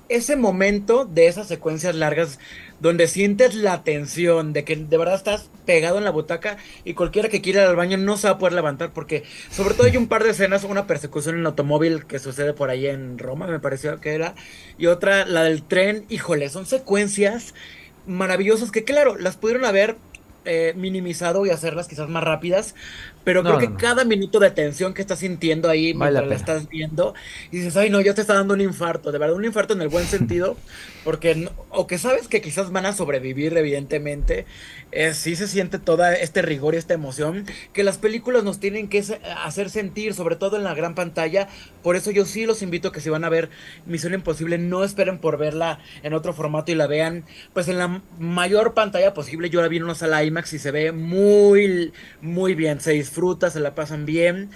[0.09, 2.39] ese momento de esas secuencias largas
[2.79, 7.29] donde sientes la tensión de que de verdad estás pegado en la butaca y cualquiera
[7.29, 9.97] que quiera ir al baño no se va a poder levantar porque sobre todo hay
[9.97, 13.59] un par de escenas, una persecución en automóvil que sucede por ahí en Roma, me
[13.59, 14.35] pareció que era,
[14.77, 17.53] y otra la del tren, híjole, son secuencias
[18.05, 19.95] maravillosas que claro, las pudieron haber
[20.47, 22.75] eh, minimizado y hacerlas quizás más rápidas,
[23.25, 27.13] pero creo que cada minuto de tensión que estás sintiendo ahí mientras la, estás viendo,
[27.51, 29.81] y dices, ay no, ya te está dando un infarto, de verdad, un infarto en
[29.81, 30.55] el buen sentido,
[31.03, 34.45] porque, o que sabes que quizás van a sobrevivir, evidentemente,
[34.91, 38.87] eh, sí se siente todo este rigor y esta emoción que las películas nos tienen
[38.87, 39.03] que
[39.43, 41.47] hacer sentir, sobre todo en la gran pantalla,
[41.83, 43.49] por eso yo sí los invito a que si van a ver
[43.85, 48.01] Misión Imposible, no esperen por verla en otro formato y la vean, pues en la
[48.19, 52.53] mayor pantalla posible, yo la vi en una sala IMAX y se ve muy, muy
[52.53, 53.14] bien, se disfruta,
[53.49, 54.49] se la pasan bien.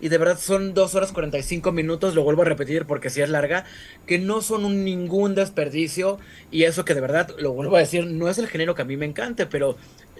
[0.00, 3.30] Y de verdad son 2 horas 45 minutos, lo vuelvo a repetir porque si es
[3.30, 3.64] larga,
[4.06, 6.18] que no son un ningún desperdicio.
[6.50, 8.84] Y eso que de verdad, lo vuelvo a decir, no es el género que a
[8.84, 9.76] mí me encante, pero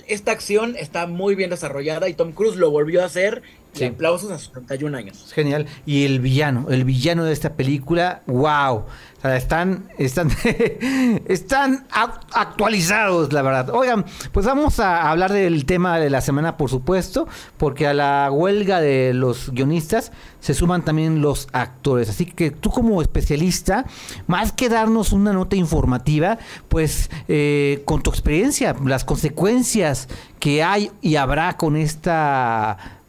[0.07, 3.43] esta acción está muy bien desarrollada y Tom Cruise lo volvió a hacer.
[3.75, 5.33] Y aplausos a sus 31 años.
[5.33, 5.67] Genial.
[5.87, 8.85] Y el villano, el villano de esta película, wow
[9.33, 10.31] están, están,
[11.27, 13.71] están actualizados, la verdad.
[13.71, 18.29] Oigan, pues vamos a hablar del tema de la semana, por supuesto, porque a la
[18.31, 22.11] huelga de los guionistas se suman también los actores.
[22.11, 23.87] Así que tú como especialista,
[24.27, 30.09] más que darnos una nota informativa, pues eh, con tu experiencia, las consecuencias
[30.39, 33.01] que hay y habrá con esta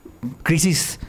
[0.44, 1.00] crisis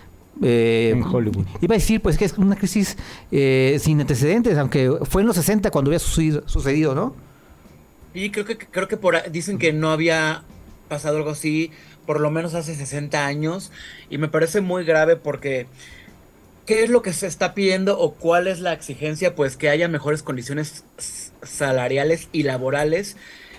[0.42, 1.46] eh, en Hollywood.
[1.60, 2.96] Iba a decir, pues, que es una crisis
[3.30, 7.14] eh, sin antecedentes, aunque fue en los 60 cuando había sucedido, ¿no?
[8.14, 10.42] Y creo que, creo que por, dicen que no había
[10.88, 11.70] pasado algo así,
[12.06, 13.72] por lo menos hace 60 años,
[14.10, 15.66] y me parece muy grave porque
[16.66, 19.34] ¿qué es lo que se está pidiendo o cuál es la exigencia?
[19.34, 20.84] Pues que haya mejores condiciones
[21.42, 23.16] salariales y laborales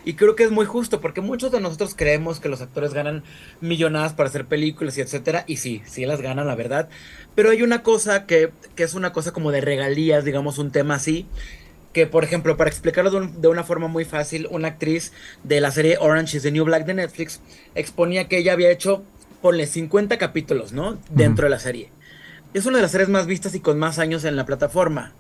[0.08, 3.24] Y creo que es muy justo, porque muchos de nosotros creemos que los actores ganan
[3.60, 6.88] millonadas para hacer películas y etcétera, y sí, sí las ganan, la verdad.
[7.36, 10.96] Pero hay una cosa que, que es una cosa como de regalías, digamos, un tema
[10.96, 11.26] así,
[11.92, 15.12] que por ejemplo, para explicarlo de, un- de una forma muy fácil, una actriz
[15.44, 17.42] de la serie Orange is the New Black de Netflix
[17.76, 19.04] exponía que ella había hecho,
[19.42, 20.98] ponle 50 capítulos, ¿no?
[21.10, 21.90] Dentro de la serie.
[22.54, 25.12] Es una de las series más vistas y con más años en la plataforma.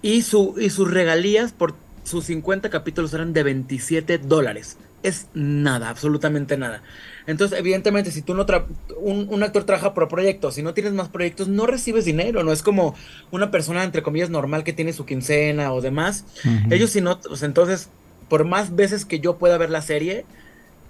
[0.00, 4.78] Y, su, y sus regalías por sus 50 capítulos eran de 27 dólares.
[5.02, 6.82] Es nada, absolutamente nada.
[7.26, 8.66] Entonces, evidentemente, si tú no tra-
[9.00, 12.44] un, un actor trabaja por proyecto, si no tienes más proyectos, no recibes dinero.
[12.44, 12.94] No es como
[13.32, 16.24] una persona, entre comillas, normal que tiene su quincena o demás.
[16.70, 17.88] Ellos, si no, sea, entonces,
[18.28, 20.24] por más veces que yo pueda ver la serie,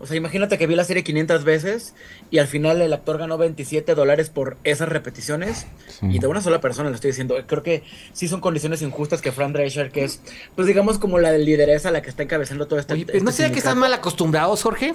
[0.02, 1.94] o sea, imagínate que vi la serie 500 veces
[2.30, 6.06] y al final el actor ganó 27 dólares por esas repeticiones Sí.
[6.10, 7.36] y de una sola persona lo estoy diciendo.
[7.46, 10.20] Creo que sí son condiciones injustas que Fran Drescher, que es,
[10.56, 12.94] pues digamos, como la lideresa, la que está encabezando todo este.
[12.94, 14.94] Oye, pero ¿no este será que están mal acostumbrados, Jorge?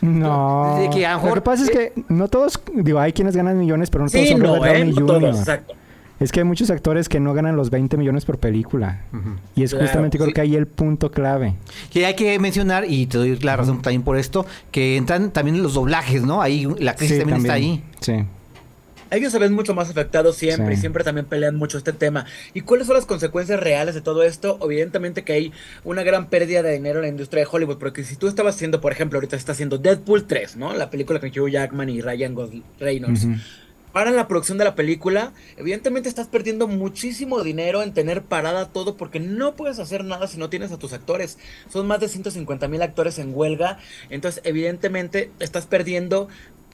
[0.00, 0.76] No.
[0.80, 3.88] De que a lo que pasa es que no todos, digo, hay quienes ganan millones,
[3.90, 4.78] pero no todos Sí, son no, Robert ¿eh?
[4.80, 5.74] Downey No todos, exacto.
[6.24, 9.02] Es que hay muchos actores que no ganan los 20 millones por película.
[9.54, 10.32] Y es Claro, justamente creo sí.
[10.32, 11.54] que ahí el punto clave.
[11.90, 15.62] Que hay que mencionar, y te doy la razón también por esto, que entran también
[15.62, 16.40] los doblajes, ¿no?
[16.40, 17.84] Ahí la crisis Sí, también, está ahí.
[18.00, 18.24] Sí.
[19.10, 20.78] Ellos se ven mucho más afectados siempre Sí.
[20.78, 22.24] y siempre también pelean mucho este tema.
[22.54, 24.58] ¿Y cuáles son las consecuencias reales de todo esto?
[24.62, 25.52] Evidentemente que hay
[25.84, 28.80] una gran pérdida de dinero en la industria de Hollywood, porque si tú estabas haciendo,
[28.80, 30.72] por ejemplo, ahorita está haciendo Deadpool 3, ¿no?
[30.74, 32.34] La película con Hugh Jackman y Ryan
[32.80, 33.24] Reynolds.
[33.24, 33.34] Ujú.
[33.94, 38.96] Para la producción de la película, evidentemente estás perdiendo muchísimo dinero en tener parada todo
[38.96, 41.38] porque no puedes hacer nada si no tienes a tus actores.
[41.68, 43.78] Son más de 150 mil actores en huelga,
[44.10, 46.26] entonces evidentemente estás perdiendo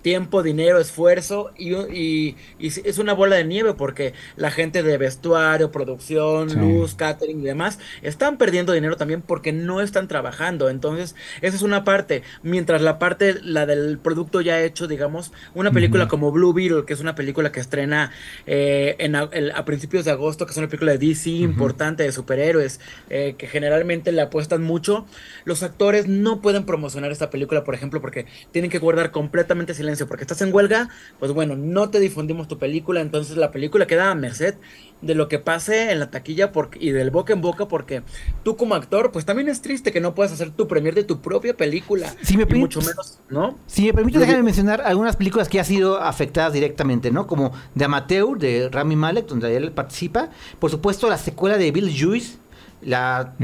[0.03, 4.99] tiempo, dinero, esfuerzo y, y- y es una bola de nieve porque la gente de
[4.99, 6.57] vestuario, producción, Sí.
[6.57, 10.69] luz, catering y demás están perdiendo dinero también porque no están trabajando.
[10.71, 12.23] Entonces, esa es una parte.
[12.43, 16.11] Mientras la parte, la del producto ya hecho, digamos, una película Ujú.
[16.11, 18.13] como Blue Beetle, que es una película que estrena
[18.47, 22.03] eh, en a, el- a principios de agosto, que es una película de DC importante,
[22.03, 25.07] de superhéroes, eh, que generalmente le apuestan mucho,
[25.45, 29.90] los actores no pueden promocionar esta película, por ejemplo, porque tienen que guardar completamente silencio,
[30.07, 34.11] porque estás en huelga, pues bueno, no te difundimos tu película, entonces la película queda
[34.11, 34.55] a merced
[35.03, 38.03] de lo que pase en la taquilla porque, y del boca en boca, porque
[38.43, 41.21] tú como actor, pues también es triste que no puedas hacer tu premier de tu
[41.21, 43.57] propia película, Si me y permite- mucho menos, ¿no?
[43.67, 47.27] Si me permite, déjame mencionar algunas películas que han sido afectadas directamente, ¿no?
[47.27, 50.29] Como The Amateur, de Rami Malek, donde él participa.
[50.59, 52.37] Por supuesto, la secuela de Bill Juice,
[52.83, 53.35] la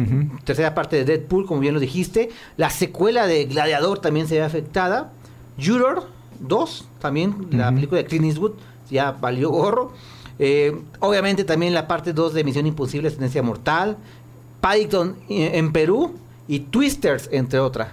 [0.44, 2.30] tercera parte de Deadpool, como bien lo dijiste.
[2.56, 5.12] La secuela de Gladiador también se ve afectada.
[5.62, 6.08] Juror
[6.40, 7.74] 2, también, la Ujú.
[7.74, 8.52] película de Clint Eastwood,
[8.90, 9.92] ya valió gorro.
[10.38, 13.96] Eh, obviamente también la parte 2 de Misión Imposible, Tendencia Mortal.
[14.60, 16.14] Paddington eh, en Perú
[16.48, 17.88] y Twisters, entre otras.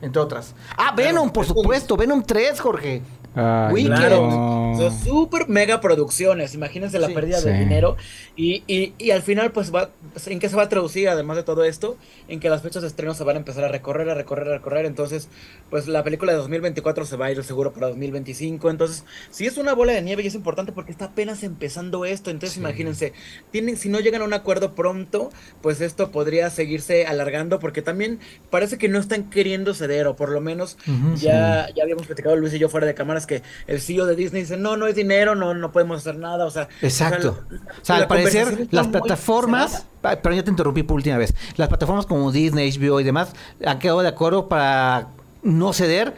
[0.00, 0.54] Entre otras.
[0.76, 1.96] Ah, Venom, por supuesto.
[1.96, 3.02] Venom 3, Jorge.
[3.34, 3.88] Wicked.
[3.88, 4.74] Claro, no.
[4.78, 7.14] son súper mega producciones, imagínense la Sí.
[7.14, 7.58] pérdida de Sí.
[7.58, 7.96] dinero
[8.36, 9.90] y, y, y al final pues va,
[10.26, 11.96] ¿en qué se va a traducir además de todo esto?
[12.28, 14.56] En que las fechas de estreno se van a empezar a recorrer, a recorrer, a
[14.56, 15.28] recorrer, entonces
[15.70, 19.56] pues la película de 2024 se va a ir seguro para 2025, entonces si es
[19.58, 23.12] una bola de nieve y es importante porque está apenas empezando esto, entonces imagínense,
[23.50, 25.30] tienen, si no llegan a un acuerdo pronto,
[25.62, 28.18] pues esto podría seguirse alargando porque también
[28.50, 32.36] parece que no están queriendo ceder o por lo menos Ujú, ya, ya habíamos platicado
[32.36, 32.94] Luis y yo fuera de
[33.26, 36.44] que el CEO de Disney dice, no, no es dinero, no, no podemos hacer nada,
[36.46, 36.68] o sea...
[36.82, 37.38] Exacto.
[37.46, 39.86] o sea, O sea, la al parecer, las plataformas,
[40.22, 43.32] pero ya te interrumpí por última vez, las plataformas como Disney, HBO y demás
[43.64, 45.08] han quedado de acuerdo para
[45.42, 46.14] no ceder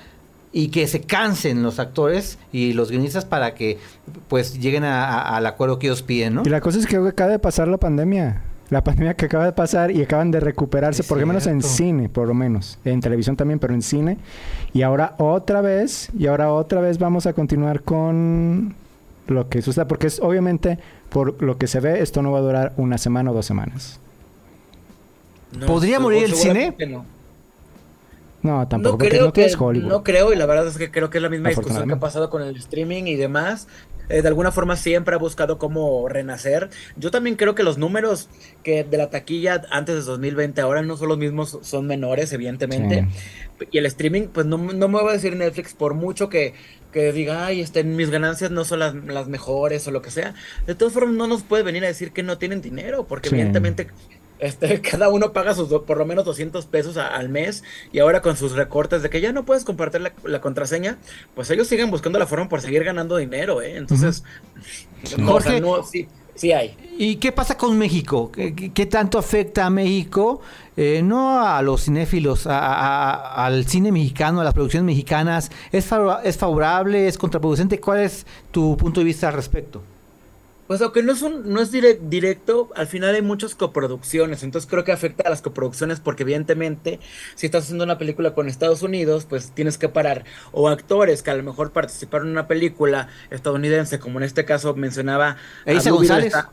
[0.53, 3.79] y que se cansen los actores y los guionistas para que
[4.29, 6.43] pues lleguen a- a- al acuerdo que ellos piden, ¿no?
[6.45, 8.43] Y la cosa es que acaba de pasar la pandemia.
[8.71, 11.61] La pandemia que acaba de pasar y acaban de recuperarse, Es por lo menos en
[11.61, 12.79] cine, por lo menos.
[12.85, 14.17] En televisión también, pero en cine.
[14.73, 18.75] Y ahora otra vez, y ahora otra vez vamos a continuar con
[19.27, 20.79] lo que suceda, porque es obviamente,
[21.09, 23.99] por lo que se ve, esto no va a durar una semana o dos semanas.
[25.59, 27.05] No, ¿Podría morir el seguramente no.
[28.43, 29.89] No, tampoco, No porque creo no que, es Hollywood.
[29.89, 32.01] no creo, y la verdad es que creo que es la misma discusión que ha
[32.01, 33.69] pasado con el streaming y demás.
[34.09, 36.69] Eh, de alguna forma siempre ha buscado cómo renacer.
[36.97, 38.29] Yo también creo que los números
[38.65, 43.07] que de la taquilla antes de 2020 ahora no son los mismos, son menores, evidentemente.
[43.71, 46.55] Y el streaming, pues no, no me va a decir Netflix por mucho que,
[46.93, 50.35] que diga, ay, este, mis ganancias no son las, las mejores o lo que sea.
[50.67, 53.37] De todas formas, no nos puede venir a decir que no tienen dinero, porque Sí.
[53.37, 53.87] evidentemente
[54.41, 57.63] este, cada uno paga sus por lo menos 200 pesos a- al mes
[57.93, 60.99] y ahora con sus recortes de que ya no puedes compartir la, la contraseña,
[61.35, 63.77] pues ellos siguen buscando la forma por seguir ganando dinero, ¿eh?
[63.77, 64.25] Entonces,
[65.03, 66.77] no, o sea, Jorge, no, sí, sí hay.
[66.99, 68.31] ¿Y qué pasa con México?
[68.33, 70.41] ¿Qué, tanto afecta a México?
[70.77, 75.51] Eh, no a los cinéfilos, a- al cine mexicano, a las producciones mexicanas.
[75.73, 75.89] ¿Es,
[76.25, 77.09] ¿Es favorable?
[77.09, 77.81] ¿Es contraproducente?
[77.81, 79.83] ¿Cuál es tu punto de vista al respecto?
[80.71, 84.71] Pues aunque no es un, no es direc- directo, al final hay muchas coproducciones, entonces
[84.71, 87.01] creo que afecta a las coproducciones porque evidentemente
[87.35, 91.33] si estás haciendo una película con Estados Unidos, pues tienes que parar o actores que
[91.33, 96.27] a lo mejor participaron en una película estadounidense, como en este caso mencionaba González.
[96.27, 96.53] Está,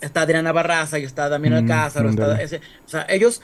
[0.00, 3.42] está Adriana Barraza y está Damián Mm, Alcázar, o, está ese- o sea, ellos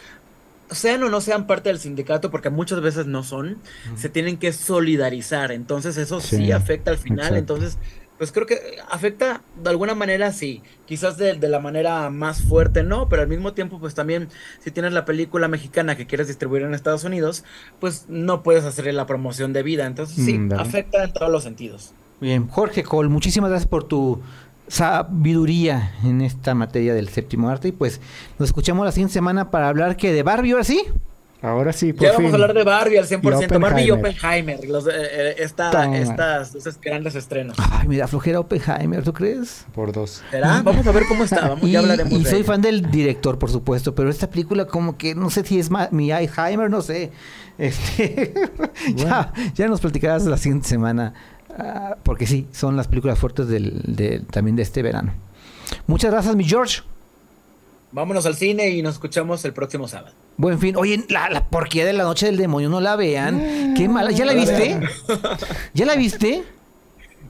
[0.70, 3.58] sean o no sean parte del sindicato, porque muchas veces no son,
[3.96, 5.52] se tienen que solidarizar.
[5.52, 7.18] Entonces eso sí, Sí, afecta al final.
[7.36, 7.54] exacto.
[7.56, 7.78] Entonces,
[8.18, 8.56] pues creo que
[8.90, 10.62] afecta de alguna manera, sí.
[10.86, 14.28] Quizás de, de la manera más fuerte, no, pero al mismo tiempo, pues también,
[14.60, 17.44] si tienes la película mexicana que quieres distribuir en Estados Unidos,
[17.80, 19.86] pues no puedes hacerle la promoción de vida.
[19.86, 21.92] Entonces sí, Mm, afecta en todos los sentidos.
[22.20, 24.22] Bien, Jorge Cole, muchísimas gracias por tu
[24.68, 27.68] sabiduría en esta materia del séptimo arte.
[27.68, 28.00] Y pues
[28.38, 30.82] nos escuchamos la siguiente semana para hablar que de Barbie, ahora sí.
[31.46, 33.56] Ahora sí, por Ya vamos a hablar de Barbie al 100%.
[33.56, 34.56] Y Barbie y Oppenheimer.
[34.56, 37.56] Oppenheimer, los, eh, eh, esta- estas, esos grandes estrenos.
[37.70, 39.64] Ay, me da flojera Oppenheimer, ¿tú crees?
[39.72, 40.22] Por dos.
[40.32, 40.60] ¿Será?
[40.62, 41.48] Vamos a ver cómo está.
[41.50, 42.46] Vamos, Y, ya hablaremos y de soy ella.
[42.48, 46.10] fan del director, por supuesto, pero esta película como que no sé si es mi
[46.10, 47.12] Alzheimer, no sé.
[47.58, 48.34] Este,
[48.96, 51.14] ya, ya nos platicarás la siguiente semana,
[51.58, 55.14] ah, porque sí, son las películas fuertes del, de- también de este verano.
[55.86, 56.82] Muchas gracias, mi George.
[57.92, 60.14] Vámonos al cine y nos escuchamos el próximo sábado.
[60.36, 60.76] Buen fin.
[60.76, 63.74] Oye, la, la porquería de la noche del demonio, no la vean.
[63.76, 64.10] Qué mala.
[64.10, 64.80] ¿Ya la viste?
[65.72, 66.42] ¿Ya la viste?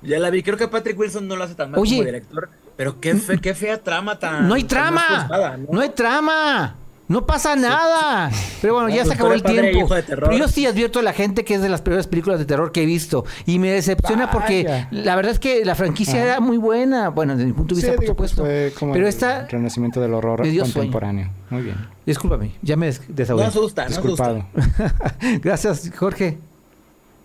[0.02, 1.96] Ya la vi, creo que Patrick Wilson no lo hace tan mal Oye.
[1.96, 4.46] como director, pero qué, fe- qué fea trama tan...
[4.46, 5.56] No hay tan trama.
[5.58, 5.72] ¿no?
[5.72, 6.76] No hay trama.
[7.08, 8.30] No pasa nada.
[8.60, 9.94] Pero bueno, ya se acabó el padre, tiempo.
[10.08, 12.72] Pero yo sí advierto a la gente que es de las peores películas de terror
[12.72, 13.24] que he visto.
[13.46, 16.22] Y me decepciona porque la verdad es que la franquicia Ajá.
[16.24, 17.10] era muy buena.
[17.10, 18.42] Bueno, desde mi punto de vista, Sí, por digo, pues, supuesto.
[18.50, 20.62] fue como Pero el esta, renacimiento del horror sueño.
[20.62, 21.30] contemporáneo.
[21.50, 21.76] Muy bien.
[22.04, 24.44] discúlpame, ya me des- No asusta, no Disculpado.
[24.56, 24.94] asusta.
[25.42, 26.38] Gracias, Jorge.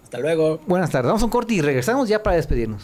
[0.03, 0.59] Hasta luego.
[0.67, 1.07] Buenas tardes.
[1.07, 2.84] Vamos a un corte y regresamos ya para despedirnos.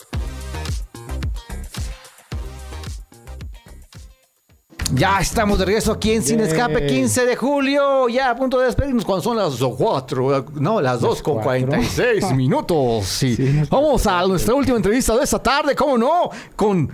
[4.93, 6.39] Ya estamos de regreso aquí en Sin.
[6.41, 10.99] Escape, 15 de julio, ya a punto de despedirnos cuando son las 4, no, las
[10.99, 11.67] 2 con cuatro.
[11.67, 13.05] 46 minutos.
[13.05, 13.63] Sí.
[13.69, 16.29] Vamos a nuestra última entrevista de esta tarde, ¿cómo no?
[16.55, 16.89] Con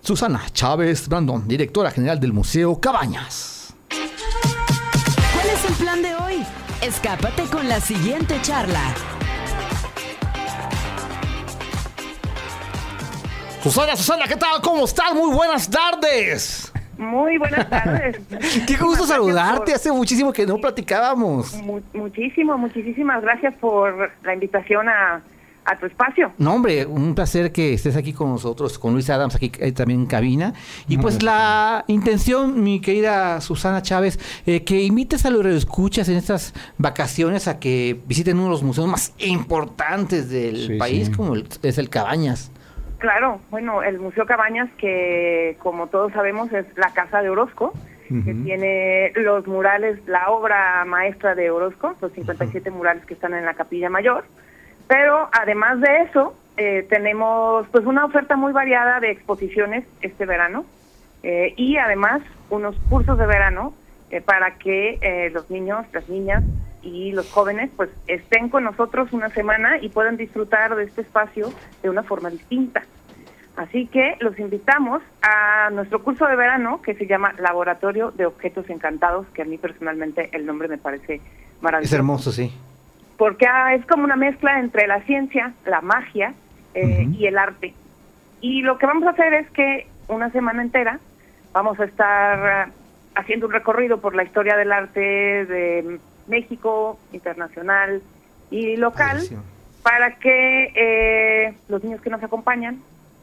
[0.00, 3.74] Susana Chávez Brandon, directora general del Museo Cabañas.
[3.88, 6.46] ¿Cuál es el plan de hoy?
[6.80, 8.94] Escápate con la siguiente charla.
[13.62, 14.60] Susana, Susana, ¿qué tal?
[14.60, 15.14] ¿Cómo estás?
[15.14, 16.71] Muy buenas tardes.
[16.98, 18.18] Muy buenas tardes.
[18.66, 21.54] Qué gusto saludarte, por- hace muchísimo que no platicábamos.
[21.62, 25.22] mu- muchísimo, muchísimas gracias por la invitación a,
[25.64, 26.32] a tu espacio.
[26.38, 30.00] No, hombre, un placer que estés aquí con nosotros, con Luis Adams aquí eh, también
[30.00, 30.52] en cabina.
[30.88, 36.16] Y pues la intención, mi querida Susana Chávez, eh, que invites a los escuchas en
[36.18, 41.12] estas vacaciones a que visiten uno de los museos más importantes del Sí, país, sí.
[41.12, 42.50] como el- es el Cabañas.
[43.02, 47.72] Claro, bueno, el Museo Cabañas, que como todos sabemos es la casa de Orozco,
[48.08, 53.44] que tiene los murales, la obra maestra de Orozco, los 57 murales que están en
[53.44, 54.24] la Capilla Mayor.
[54.86, 60.64] Pero además de eso, eh, tenemos pues una oferta muy variada de exposiciones este verano
[61.24, 63.74] eh, y además unos cursos de verano
[64.12, 66.44] eh, para que eh, los niños, las niñas
[66.82, 71.52] y los jóvenes pues estén con nosotros una semana y puedan disfrutar de este espacio
[71.82, 72.82] de una forma distinta.
[73.56, 78.68] Así que los invitamos a nuestro curso de verano que se llama Laboratorio de Objetos
[78.70, 81.22] Encantados, que a mí personalmente el nombre me parece Es
[81.62, 82.52] maravilloso hermoso, sí.
[83.18, 86.34] porque ah, es como una mezcla entre la ciencia, la magia
[86.74, 87.74] eh, y el arte.
[88.40, 90.98] Y lo que vamos a hacer es que una semana entera
[91.52, 92.68] vamos a estar ah,
[93.14, 98.02] haciendo un recorrido por la historia del arte de México, internacional
[98.50, 99.20] y local,
[99.82, 102.80] para que eh, los niños que nos acompañan,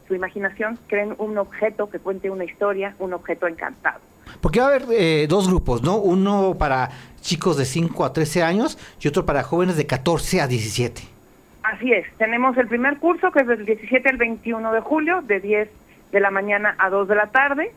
[0.08, 4.00] su imaginación, creen un objeto que cuente una historia, un objeto encantado.
[4.40, 5.96] Porque va a haber eh, dos grupos, ¿no?
[5.96, 6.90] Uno para
[7.20, 11.02] chicos de 5 a 13 años y otro para jóvenes de 14 a 17.
[11.62, 15.40] Así es, tenemos el primer curso que es del 17 al 21 de julio, de
[15.40, 15.68] 10
[16.10, 17.72] de la mañana a 2 de la tarde,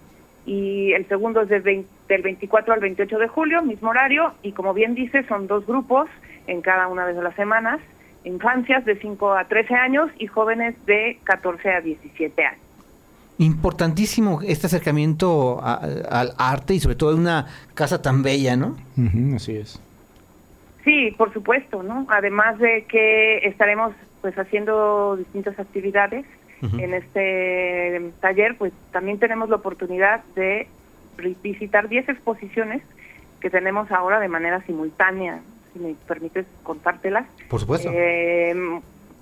[0.45, 4.51] y el segundo es de 20 del 24 al 28 de julio, mismo horario, y
[4.51, 6.10] como bien dice, son dos grupos
[6.47, 7.80] en cada una de las semanas,
[8.26, 12.60] infancias de 5 a 13 años y jóvenes de 14 a 17 años.
[13.39, 15.82] Importantísimo este acercamiento a-
[16.12, 18.78] al arte y sobre todo en una casa tan bella, ¿no?
[18.97, 19.82] Ujú, así es.
[20.84, 22.06] Sí, por supuesto, ¿no?
[22.10, 26.26] Además de que estaremos pues haciendo distintas actividades
[26.78, 30.68] en este taller, pues también tenemos la oportunidad de
[31.41, 32.82] visitar 10 exposiciones
[33.39, 35.39] que tenemos ahora de manera simultánea,
[35.74, 37.26] si me permites contártelas.
[37.49, 37.89] Por supuesto.
[37.93, 38.80] Eh,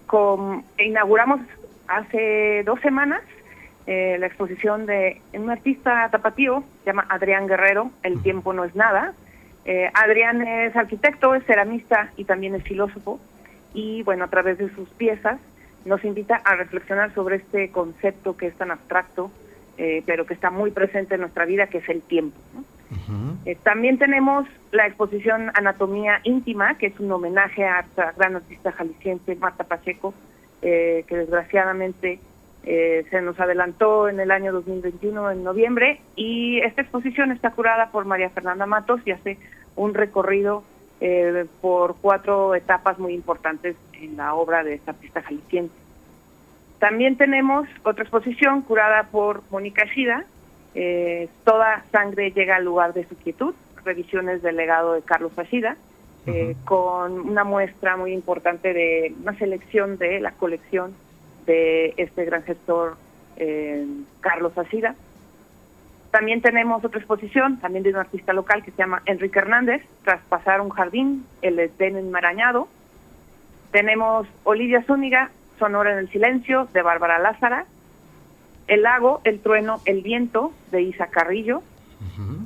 [0.07, 1.41] con- inauguramos
[1.87, 3.21] hace dos semanas
[3.87, 8.75] eh, la exposición de un artista tapatío, se llama Adrián Guerrero, El tiempo no es
[8.75, 9.13] nada.
[9.65, 13.19] Eh, Adrián es arquitecto, es ceramista y también es filósofo.
[13.73, 15.39] Y bueno, a través de sus piezas
[15.85, 19.31] nos invita a reflexionar sobre este concepto que es tan abstracto,
[19.77, 22.37] eh, pero que está muy presente en nuestra vida, que es el tiempo.
[22.53, 22.63] ¿no?
[23.45, 28.71] Eh, también tenemos la exposición Anatomía Íntima, que es un homenaje a esta gran artista
[28.71, 30.13] jalisciense, Marta Pacheco,
[30.61, 32.19] eh, que desgraciadamente
[32.63, 37.89] eh, se nos adelantó en el año 2021, en noviembre, y esta exposición está curada
[37.91, 39.39] por María Fernanda Matos y hace
[39.75, 40.63] un recorrido
[40.99, 45.73] eh, por cuatro etapas muy importantes en la obra de esta artista jalisciense.
[46.81, 50.25] También tenemos otra exposición curada por Mónica Shida,
[50.73, 53.53] eh, Toda sangre llega al lugar de su quietud,
[53.85, 55.77] revisiones del legado de Carlos Ashida,
[56.25, 60.95] eh, con una muestra muy importante de una selección de la colección
[61.45, 62.97] de este gran gestor
[63.37, 63.85] eh,
[64.21, 64.95] Carlos Ashida.
[66.09, 70.61] También tenemos otra exposición, también de un artista local que se llama Enrique Hernández, Traspasar
[70.61, 72.67] un jardín, el Edén enmarañado.
[73.71, 75.29] Tenemos Olivia Zúñiga,
[75.61, 77.65] Sonora en el silencio, de Bárbara Lázara.
[78.67, 81.61] El lago, el trueno, el viento, de Isa Carrillo.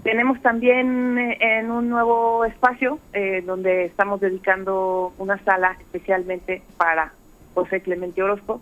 [0.03, 7.13] Tenemos también eh, en un nuevo espacio eh, donde estamos dedicando una sala especialmente para
[7.53, 8.59] José Clemente Orozco.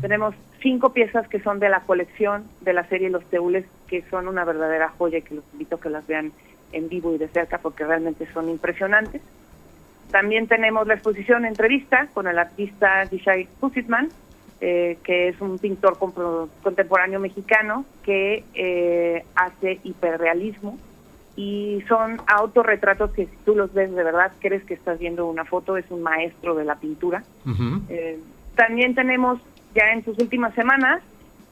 [0.00, 4.26] Tenemos cinco piezas que son de la colección de la serie Los Teules, que son
[4.26, 6.32] una verdadera joya y que los invito a que las vean
[6.72, 9.22] en vivo y de cerca porque realmente son impresionantes.
[10.12, 14.10] También tenemos la exposición entrevista con el artista Dishai Husitman,
[14.60, 20.78] eh, que es un pintor contemporáneo mexicano que eh, hace hiperrealismo
[21.34, 25.46] y son autorretratos que si tú los ves de verdad crees que estás viendo una
[25.46, 27.24] foto, es un maestro de la pintura.
[27.88, 28.20] Eh,
[28.54, 29.40] también tenemos
[29.74, 31.02] ya en sus últimas semanas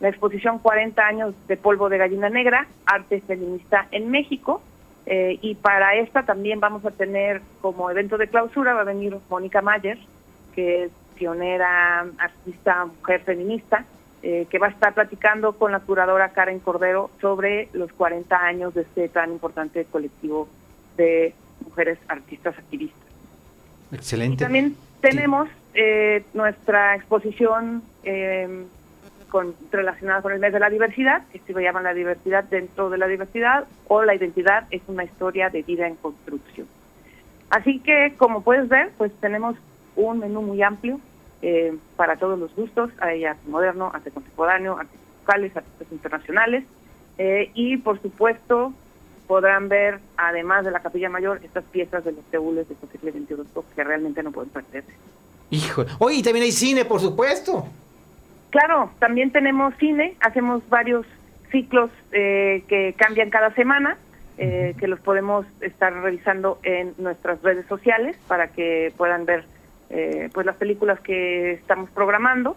[0.00, 4.62] la exposición 40 años de polvo de gallina negra, arte feminista en México.
[5.06, 9.16] Eh, y para esta también vamos a tener como evento de clausura, va a venir
[9.28, 9.98] Mónica Mayer,
[10.54, 13.84] que es pionera, artista, mujer feminista,
[14.22, 18.74] eh, que va a estar platicando con la curadora Karen Cordero sobre los 40 años
[18.74, 20.48] de este tan importante colectivo
[20.96, 21.34] de
[21.64, 23.00] mujeres artistas activistas.
[23.92, 24.44] Excelente.
[24.44, 28.64] También tenemos eh, nuestra exposición eh,
[29.30, 32.98] con, relacionada con el mes de la diversidad, que se llama La diversidad dentro de
[32.98, 36.66] la diversidad, o La identidad es una historia de vida en construcción.
[37.48, 39.56] Así que, como puedes ver, pues tenemos
[39.96, 41.00] un menú muy amplio
[41.42, 42.90] eh, para todos los gustos.
[43.00, 46.64] Hay arte moderno, arte contemporáneo, artes locales, artistas internacionales.
[47.18, 48.72] eh, y, por supuesto,
[49.26, 53.34] podrán ver, además de la Capilla Mayor, estas piezas de los teules de José Clemente
[53.34, 54.92] Orozco que realmente no pueden perderse.
[55.50, 55.84] Hijo.
[56.00, 57.64] Oye, también hay cine, por supuesto.
[58.50, 61.06] Claro, también tenemos cine, hacemos varios
[61.50, 63.96] ciclos eh, que cambian cada semana,
[64.38, 69.44] eh, que los podemos estar revisando en nuestras redes sociales para que puedan ver
[69.90, 72.56] eh, pues las películas que estamos programando.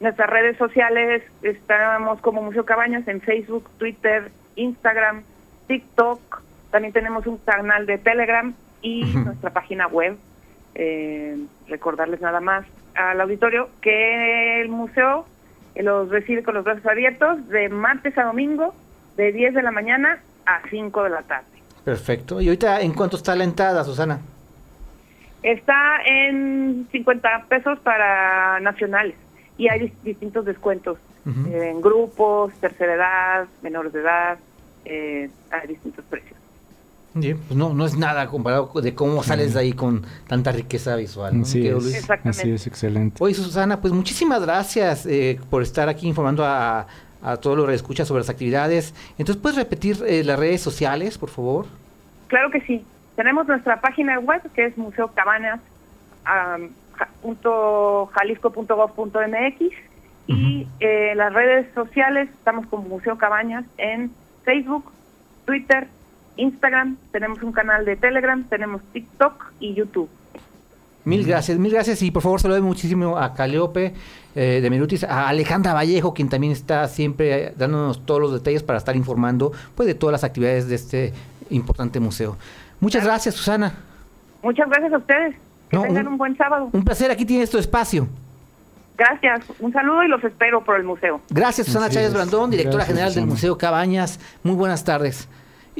[0.00, 5.22] Nuestras redes sociales estamos como Museo Cabañas en Facebook, Twitter, Instagram,
[5.68, 6.42] TikTok.
[6.70, 10.16] También tenemos un canal de Telegram y nuestra página web.
[10.74, 11.36] Eh,
[11.68, 12.64] recordarles nada más
[13.00, 15.26] al auditorio que el museo
[15.74, 18.74] eh, los recibe con los brazos abiertos de martes a domingo
[19.16, 21.46] de 10 de la mañana a 5 de la tarde.
[21.84, 22.40] Perfecto.
[22.40, 24.20] Y ahorita, ¿en cuánto está la entrada, Susana?
[25.42, 29.14] Está en 50 pesos para nacionales
[29.56, 34.38] y hay dis- distintos descuentos eh, en grupos, tercera edad, menores de edad,
[34.84, 36.38] eh, hay distintos precios.
[37.20, 40.52] Sí, pues no, no es nada comparado con- de cómo sales de ahí con tanta
[40.52, 41.38] riqueza visual.
[41.38, 41.44] ¿no?
[41.44, 41.96] Querido es, Luis.
[41.96, 42.40] Exactamente.
[42.40, 43.16] así es, excelente.
[43.22, 46.86] Oye, Susana, pues muchísimas gracias eh, por estar aquí informando a,
[47.22, 48.94] a todos los que escuchan sobre las actividades.
[49.18, 51.66] Entonces, ¿puedes repetir eh, las redes sociales, por favor?
[52.28, 52.84] Claro que sí.
[53.16, 55.60] Tenemos nuestra página web que es museocabanas
[56.24, 59.60] am, ja- punto jalisco.gov.mx
[60.28, 64.12] y eh, las redes sociales estamos como Museo Cabañas en
[64.44, 64.84] Facebook,
[65.44, 65.88] Twitter,
[66.40, 70.08] Instagram, tenemos un canal de Telegram, tenemos TikTok y YouTube.
[71.04, 73.94] Mil gracias, mil gracias y por favor saludos muchísimo a Caleope
[74.34, 78.62] eh, de Minutis, a Alejandra Vallejo, quien también está siempre eh, dándonos todos los detalles
[78.62, 81.12] para estar informando pues de todas las actividades de este
[81.48, 82.36] importante museo.
[82.80, 83.72] Muchas gracias, Susana.
[84.42, 85.36] Muchas gracias a ustedes.
[85.70, 86.68] Que No, tengan un- un buen sábado.
[86.72, 88.06] Un placer, aquí tienes tu espacio.
[88.98, 89.46] Gracias.
[89.60, 91.22] Un saludo y los espero por el museo.
[91.30, 92.12] Gracias, Susana Chávez.
[92.12, 93.26] Brandón, directora Gracias, general del.
[93.26, 94.20] Museo Cabañas.
[94.42, 95.28] Muy buenas tardes.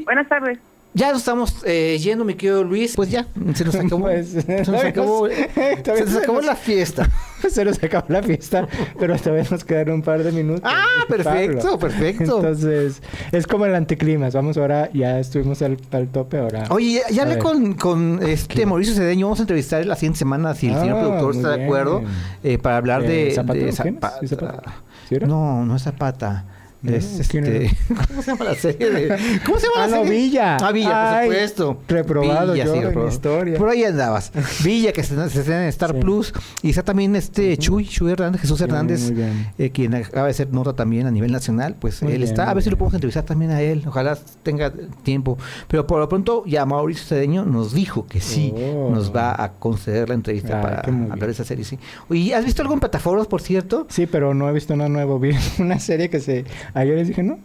[0.05, 0.59] Buenas tardes.
[0.93, 2.97] Ya nos estamos eh, yendo, mi querido Luis.
[2.97, 3.25] Pues ya,
[3.55, 4.01] se nos acabó.
[4.11, 7.09] Pues, se nos acabó, se todavía nos se acabó la fiesta.
[7.49, 8.67] Se nos acabó la fiesta,
[8.99, 10.61] pero todavía nos quedaron un par de minutos.
[10.63, 11.79] Ah, perfecto, Pablo.
[11.79, 12.35] perfecto.
[12.35, 14.35] Entonces, es como el anticlimas.
[14.35, 16.65] Vamos ahora, ya estuvimos al, al tope ahora.
[16.69, 19.25] Oye, ya, ya hablé con, con este Mauricio Cedeño.
[19.25, 22.03] Vamos a entrevistar la siguiente semana si el señor Ah, productor está de acuerdo
[22.43, 23.59] eh, para hablar de, Eh, ¿Zapata?
[23.59, 23.71] de.
[23.71, 24.19] Zapata.
[24.19, 24.73] ¿Sí, Zapata?
[25.09, 25.25] ¿Sí era?
[25.25, 26.45] No, no es Zapata.
[26.83, 27.77] No, Es, ¿quién este?
[28.07, 28.89] ¿Cómo se llama la serie?
[28.89, 29.07] de-
[29.45, 30.19] ¿Cómo se llama Ah, la no, serie?
[30.19, 30.57] Villa.
[30.59, 31.77] Ah, Villa, Ay, por supuesto.
[31.87, 33.11] reprobado yo en reprobado.
[33.11, 33.57] historia.
[33.57, 34.31] Por ahí andabas.
[34.63, 35.99] Villa, que se, estrena en Star Sí.
[35.99, 36.33] Plus.
[36.63, 39.11] Y está también este Chuy, Chuy Hernández, Jesús Hernández,
[39.59, 41.75] eh, quien acaba de ser nota también a nivel nacional.
[41.79, 42.49] Pues Muy él bien, está.
[42.49, 43.83] A ver si lo podemos entrevistar también a él.
[43.85, 44.73] Ojalá tenga
[45.03, 45.37] tiempo.
[45.67, 48.89] Pero por lo pronto, ya Mauricio Cedeño nos dijo que sí Oh.
[48.91, 50.79] nos va a conceder la entrevista Ay, para
[51.11, 51.63] hablar de esa serie.
[51.63, 51.77] Sí.
[52.09, 53.85] Oye, ¿has visto algo en plataformas, por cierto?
[53.89, 55.19] Sí, pero no he visto nada nuevo.
[55.19, 56.45] Vi una serie que se...
[56.73, 57.39] Ayer les dije, ¿no?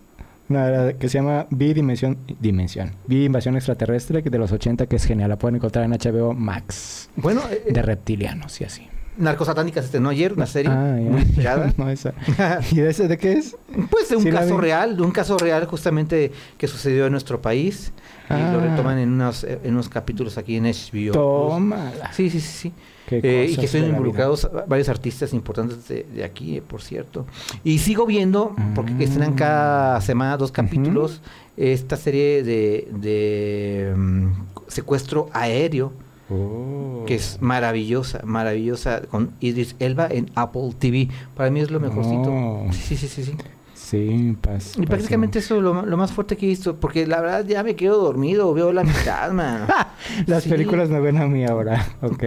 [0.49, 2.19] Una que se llama Bidimensión...
[2.41, 2.93] Dimensión.
[3.09, 5.29] Invasión Extraterrestre, que de los 80, que es genial.
[5.29, 7.11] La pueden encontrar en HBO Max.
[7.17, 8.89] Bueno, eh, De reptilianos y así.
[9.19, 11.11] Narcosatánica se estrenó ayer, una serie Ah, ya.
[11.11, 11.73] muy esperada.
[11.79, 12.13] no, esa.
[12.71, 13.57] ¿Y de ese de qué es?
[13.91, 17.41] Pues de un Sí caso real, de un caso real justamente que sucedió en nuestro
[17.41, 17.93] país
[18.29, 18.67] y lo Ah.
[18.71, 21.13] retoman en unos, en unos capítulos aquí en HBO.
[21.13, 22.13] Tómala.
[22.13, 22.73] Sí, sí, sí, sí.
[23.09, 27.25] Eh, y que están involucrados varios artistas importantes de, de aquí, eh, por cierto.
[27.63, 31.23] Y sigo viendo, porque estrenan cada semana dos capítulos,
[31.57, 34.29] esta serie de, de mm,
[34.67, 35.93] secuestro aéreo,
[36.29, 37.05] Oh.
[37.07, 41.09] que es maravillosa, maravillosa, con Idris Elba en Apple TV.
[41.37, 42.31] Para mí es lo mejorcito.
[42.33, 42.67] Oh.
[42.73, 43.37] Sí, sí, sí, sí.
[43.75, 47.21] Sí, pas, Y prácticamente eso es lo, lo más fuerte que he visto, porque la
[47.21, 49.67] verdad ya me quedo dormido, veo la mitad, man.
[50.27, 50.49] Las Sí.
[50.51, 51.87] películas me ven a mí ahora.
[52.03, 52.25] Ok.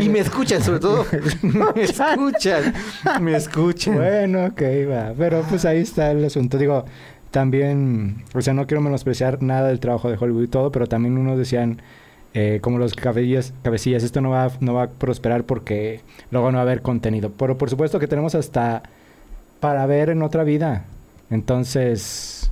[0.00, 1.04] y me escuchan, sobre todo.
[1.42, 2.72] me escuchan.
[3.20, 3.94] Me escuchan.
[3.96, 5.12] Bueno, ok, va.
[5.16, 6.56] Pero pues ahí está el asunto.
[6.56, 6.84] Digo,
[7.36, 11.18] también, o sea, no quiero menospreciar nada del trabajo de Hollywood y todo, pero también
[11.18, 11.82] unos decían,
[12.32, 16.56] eh, como los cabecillas, cabecillas, esto no va, no va a prosperar porque luego no
[16.56, 17.30] va a haber contenido.
[17.36, 18.84] Pero por supuesto que tenemos hasta
[19.60, 20.86] para ver en otra vida.
[21.28, 22.50] Entonces,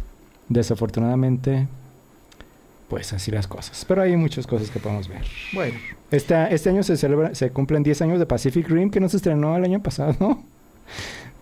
[0.50, 1.66] desafortunadamente,
[2.88, 3.86] pues así las cosas.
[3.88, 5.22] Pero hay muchas cosas que podemos ver.
[5.54, 5.78] Bueno,
[6.10, 9.16] Esta- este año se celebra, se cumplen 10 años de Pacific Rim, que no se
[9.16, 10.44] estrenó el año pasado, ¿no?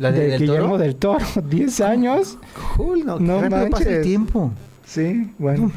[0.03, 0.79] La de, de del Guillermo Toro.
[0.79, 2.39] del Toro, 10 años.
[2.77, 4.51] Cool, no, No rápido pasa el tiempo.
[4.85, 5.71] Sí, bueno.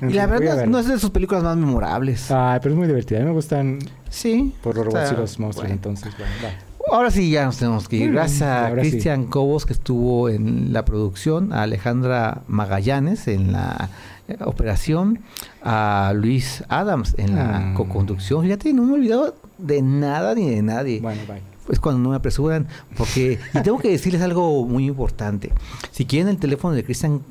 [0.00, 0.72] En Y la verdad no es, verlo.
[0.72, 2.30] no es de sus películas más memorables.
[2.30, 3.18] Ay, pero es muy divertida.
[3.18, 4.54] A mí me gustan sí.
[4.62, 5.74] por los o sea, robots y los monstruos, bueno.
[5.74, 6.96] entonces, bueno, va.
[6.96, 8.12] Ahora sí ya nos tenemos que ir.
[8.12, 8.74] Gracias a sí.
[8.76, 13.88] Cristian Cobos que estuvo en la producción, a Alejandra Magallanes en la
[14.28, 15.18] eh, operación,
[15.62, 17.74] a Luis Adams en la Mm.
[17.74, 18.42] coconducción.
[18.44, 21.00] Fíjate, no me he olvidado de nada ni de nadie.
[21.00, 21.42] Bueno, bye.
[21.70, 25.52] Es cuando no me apresuran, porque y tengo que decirles algo muy importante.
[25.92, 27.22] Si quieren el teléfono de Cristian,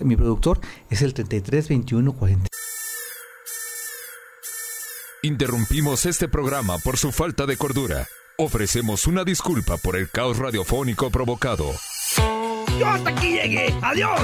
[0.00, 0.60] mi productor,
[0.90, 2.46] es el 33 21 40.
[5.22, 8.06] Interrumpimos este programa por su falta de cordura.
[8.38, 11.66] Ofrecemos una disculpa por el caos radiofónico provocado.
[12.78, 13.74] Yo hasta aquí llegué.
[13.82, 14.18] Adiós.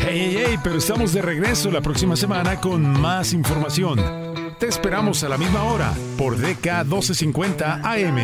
[0.00, 4.27] Hey, hey, hey, pero estamos de regreso la próxima semana con más información.
[4.58, 8.18] Te esperamos a la misma hora por DK 1250 AM.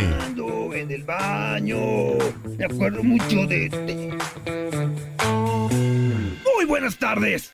[0.74, 1.78] En el baño.
[2.58, 4.18] Me acuerdo mucho de este.
[6.56, 7.52] Muy buenas tardes.